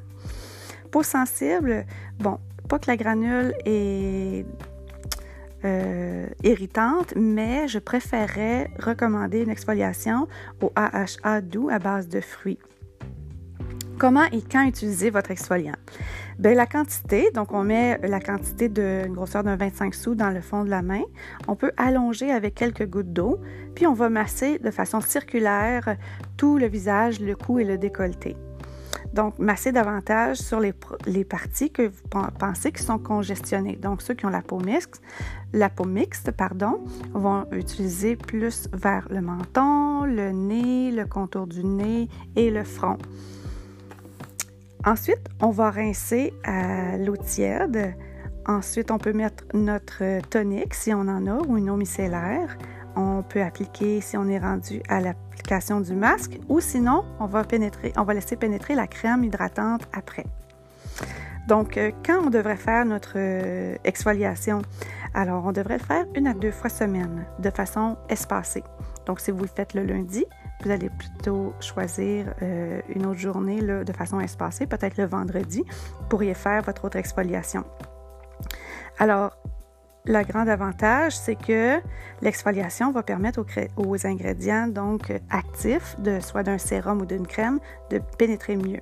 Peau 0.91 1.03
sensible, 1.03 1.85
bon, 2.19 2.39
pas 2.67 2.79
que 2.79 2.91
la 2.91 2.97
granule 2.97 3.53
est 3.67 4.47
euh, 5.67 6.27
irritante, 6.43 7.13
mais 7.15 7.69
je 7.69 7.79
préférais 7.79 8.71
recommander 8.79 9.43
une 9.43 9.51
exfoliation 9.51 10.29
au 10.63 10.73
AHA 10.77 11.43
doux 11.43 11.69
à 11.69 11.79
base 11.79 12.09
de 12.09 12.23
fruits. 12.23 12.59
Comment 13.99 14.25
et 14.31 14.43
quand 14.43 14.65
utiliser 14.67 15.09
votre 15.11 15.31
exfoliant? 15.31 15.75
Bien, 16.39 16.53
la 16.53 16.67
quantité, 16.67 17.31
donc 17.35 17.53
on 17.53 17.65
met 17.65 17.99
la 18.07 18.21
quantité 18.21 18.69
d'une 18.69 19.15
grosseur 19.15 19.43
d'un 19.43 19.57
25 19.57 19.95
sous 19.95 20.15
dans 20.15 20.29
le 20.29 20.43
fond 20.43 20.65
de 20.65 20.71
la 20.71 20.83
main. 20.83 21.03
On 21.49 21.57
peut 21.57 21.73
allonger 21.79 22.31
avec 22.31 22.55
quelques 22.55 22.87
gouttes 22.87 23.13
d'eau, 23.15 23.41
puis 23.75 23.87
on 23.87 23.95
va 23.95 24.11
masser 24.11 24.59
de 24.59 24.71
façon 24.71 25.01
circulaire 25.01 25.97
tout 26.37 26.59
le 26.59 26.67
visage, 26.67 27.21
le 27.21 27.35
cou 27.35 27.59
et 27.59 27.65
le 27.65 27.79
décolleté. 27.79 28.37
Donc, 29.15 29.39
masser 29.39 29.73
davantage 29.73 30.37
sur 30.37 30.61
les, 30.61 30.75
les 31.07 31.25
parties 31.25 31.71
que 31.71 31.83
vous 31.89 32.03
pen- 32.11 32.29
pensez 32.39 32.73
qui 32.73 32.83
sont 32.83 32.99
congestionnées. 32.99 33.77
Donc, 33.77 34.03
ceux 34.03 34.13
qui 34.13 34.27
ont 34.27 34.31
la 34.31 34.43
peau 34.43 34.59
mixte, 34.59 35.01
la 35.55 35.71
peau 35.71 35.85
mixte, 35.85 36.33
pardon, 36.33 36.85
vont 37.15 37.47
utiliser 37.51 38.17
plus 38.17 38.69
vers 38.75 39.07
le 39.11 39.23
menton, 39.23 40.05
le 40.05 40.33
nez, 40.33 40.91
le 40.91 41.07
contour 41.07 41.47
du 41.47 41.65
nez 41.65 42.09
et 42.35 42.51
le 42.51 42.63
front. 42.63 42.99
Ensuite, 44.87 45.27
on 45.41 45.51
va 45.51 45.73
rincer 45.73 46.33
à 46.45 46.97
l'eau 46.97 47.17
tiède. 47.17 47.97
Ensuite, 48.47 48.93
on 48.93 48.99
peut 48.99 49.13
mettre 49.13 49.43
notre 49.53 50.21
tonique 50.29 50.75
si 50.75 50.95
on 50.95 51.01
en 51.01 51.27
a 51.27 51.43
ou 51.45 51.57
une 51.57 51.69
eau 51.71 51.77
micellaire. 51.77 52.57
On 52.95 53.25
peut 53.29 53.43
appliquer 53.43 54.01
si 54.01 54.17
on 54.17 54.29
est 54.29 54.39
rendu 54.39 54.81
à 54.89 55.01
l'application 55.01 55.81
du 55.81 55.93
masque 55.93 56.39
ou 56.49 56.61
sinon, 56.61 57.05
on 57.19 57.27
va, 57.27 57.43
pénétrer, 57.43 57.93
on 57.97 58.05
va 58.05 58.15
laisser 58.15 58.37
pénétrer 58.37 58.77
la 58.77 58.87
crème 58.87 59.25
hydratante 59.25 59.89
après. 59.93 60.25
Donc, 61.49 61.79
euh, 61.79 61.91
quand 62.05 62.23
on 62.25 62.31
devrait 62.31 62.57
faire 62.57 62.85
notre 62.85 63.15
euh, 63.17 63.75
exfoliation? 63.83 64.63
Alors, 65.15 65.47
on 65.47 65.53
devrait 65.53 65.79
le 65.79 65.85
faire 65.85 66.05
une 66.15 66.29
à 66.29 66.35
deux 66.35 66.53
fois 66.53 66.71
semaine 66.71 67.27
de 67.41 67.51
façon 67.51 67.97
espacée. 68.09 68.63
Donc, 69.05 69.19
si 69.19 69.33
vous 69.33 69.43
le 69.43 69.49
faites 69.49 69.75
le 69.75 69.83
lundi, 69.83 70.25
vous 70.63 70.71
allez 70.71 70.91
plutôt 70.91 71.55
choisir 71.61 72.35
euh, 72.43 72.81
une 72.89 73.07
autre 73.07 73.21
journée 73.21 73.61
de 73.61 73.93
façon 73.93 74.21
espacée, 74.21 74.67
peut-être 74.67 74.97
le 74.97 75.05
vendredi, 75.05 75.65
pour 76.09 76.23
y 76.23 76.35
faire 76.35 76.63
votre 76.63 76.85
autre 76.85 76.97
exfoliation. 76.97 77.65
Alors, 78.99 79.37
le 80.07 80.23
grand 80.23 80.47
avantage, 80.49 81.17
c'est 81.17 81.35
que 81.35 81.81
l'exfoliation 82.23 82.93
va 82.93 83.03
permettre 83.03 83.45
aux, 83.77 84.07
ingrédients 84.07 84.69
donc 84.69 85.13
actifs, 85.31 85.97
de, 85.99 86.21
soit 86.21 86.43
d'un 86.43 86.59
sérum 86.59 87.01
ou 87.01 87.07
d'une 87.07 87.27
crème, 87.27 87.59
de 87.91 88.01
pénétrer 88.19 88.57
mieux. 88.57 88.81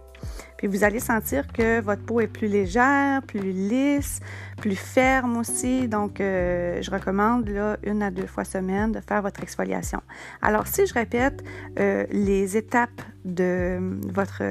Puis 0.57 0.69
vous 0.69 0.85
allez 0.85 1.01
sentir 1.01 1.47
que 1.53 1.81
votre 1.81 2.03
peau 2.05 2.21
est 2.21 2.27
plus 2.29 2.49
légère, 2.49 3.23
plus 3.23 3.53
lisse, 3.53 4.21
plus 4.59 4.77
ferme 4.77 5.37
aussi. 5.37 5.89
Donc, 5.89 6.21
euh, 6.21 6.81
je 6.81 6.91
recommande 6.91 7.49
là, 7.49 7.77
une 7.83 8.03
à 8.03 8.11
deux 8.11 8.27
fois 8.27 8.45
semaine 8.45 8.93
de 8.93 9.01
faire 9.01 9.23
votre 9.23 9.43
exfoliation. 9.43 10.01
Alors, 10.41 10.67
si 10.67 10.87
je 10.87 10.95
répète 10.95 11.43
euh, 11.79 12.07
les 12.11 12.57
étapes 12.57 13.03
de 13.25 13.79
votre 14.13 14.43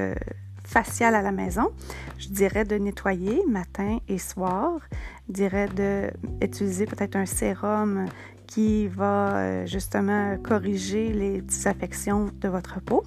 facial 0.73 1.13
à 1.13 1.21
la 1.21 1.31
maison, 1.31 1.69
je 2.17 2.29
dirais 2.29 2.65
de 2.65 2.75
nettoyer 2.75 3.43
matin 3.47 3.99
et 4.07 4.17
soir. 4.17 4.79
Je 5.27 5.33
dirais 5.33 5.69
d'utiliser 5.69 6.87
peut-être 6.87 7.15
un 7.15 7.27
sérum 7.27 8.07
qui 8.47 8.87
va 8.87 9.35
euh, 9.35 9.65
justement 9.67 10.35
corriger 10.37 11.13
les 11.13 11.41
désaffections 11.41 12.31
de 12.41 12.47
votre 12.49 12.81
peau. 12.81 13.03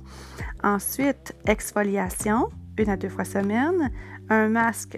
Ensuite, 0.63 1.35
exfoliation, 1.45 2.49
une 2.79 2.89
à 2.89 2.97
deux 2.97 3.09
fois 3.09 3.25
semaine. 3.25 3.91
Un 4.29 4.49
masque, 4.49 4.97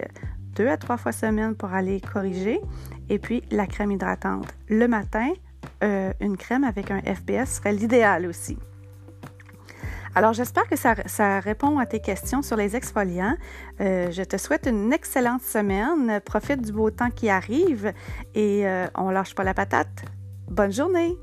deux 0.55 0.67
à 0.67 0.77
trois 0.77 0.97
fois 0.97 1.11
semaine 1.11 1.55
pour 1.55 1.73
aller 1.73 1.99
corriger. 1.99 2.61
Et 3.09 3.17
puis, 3.17 3.41
la 3.49 3.65
crème 3.65 3.91
hydratante. 3.91 4.53
Le 4.67 4.87
matin, 4.87 5.31
euh, 5.83 6.13
une 6.19 6.37
crème 6.37 6.63
avec 6.63 6.91
un 6.91 7.01
FPS 7.01 7.55
serait 7.55 7.73
l'idéal 7.73 8.27
aussi. 8.27 8.57
Alors, 10.15 10.33
j'espère 10.33 10.67
que 10.67 10.75
ça, 10.75 11.39
répond 11.39 11.77
à 11.79 11.85
tes 11.85 11.99
questions 11.99 12.41
sur 12.41 12.57
les 12.57 12.75
exfoliants. 12.75 13.35
Euh, 13.79 14.11
je 14.11 14.23
te 14.23 14.37
souhaite 14.37 14.67
une 14.67 14.91
excellente 14.91 15.41
semaine. 15.41 16.19
Profite 16.25 16.61
du 16.61 16.71
beau 16.71 16.89
temps 16.89 17.11
qui 17.11 17.29
arrive 17.29 17.93
et 18.35 18.67
euh, 18.67 18.87
on 18.95 19.09
lâche 19.09 19.35
pas 19.35 19.43
la 19.43 19.53
patate. 19.53 20.03
Bonne 20.49 20.71
journée! 20.71 21.17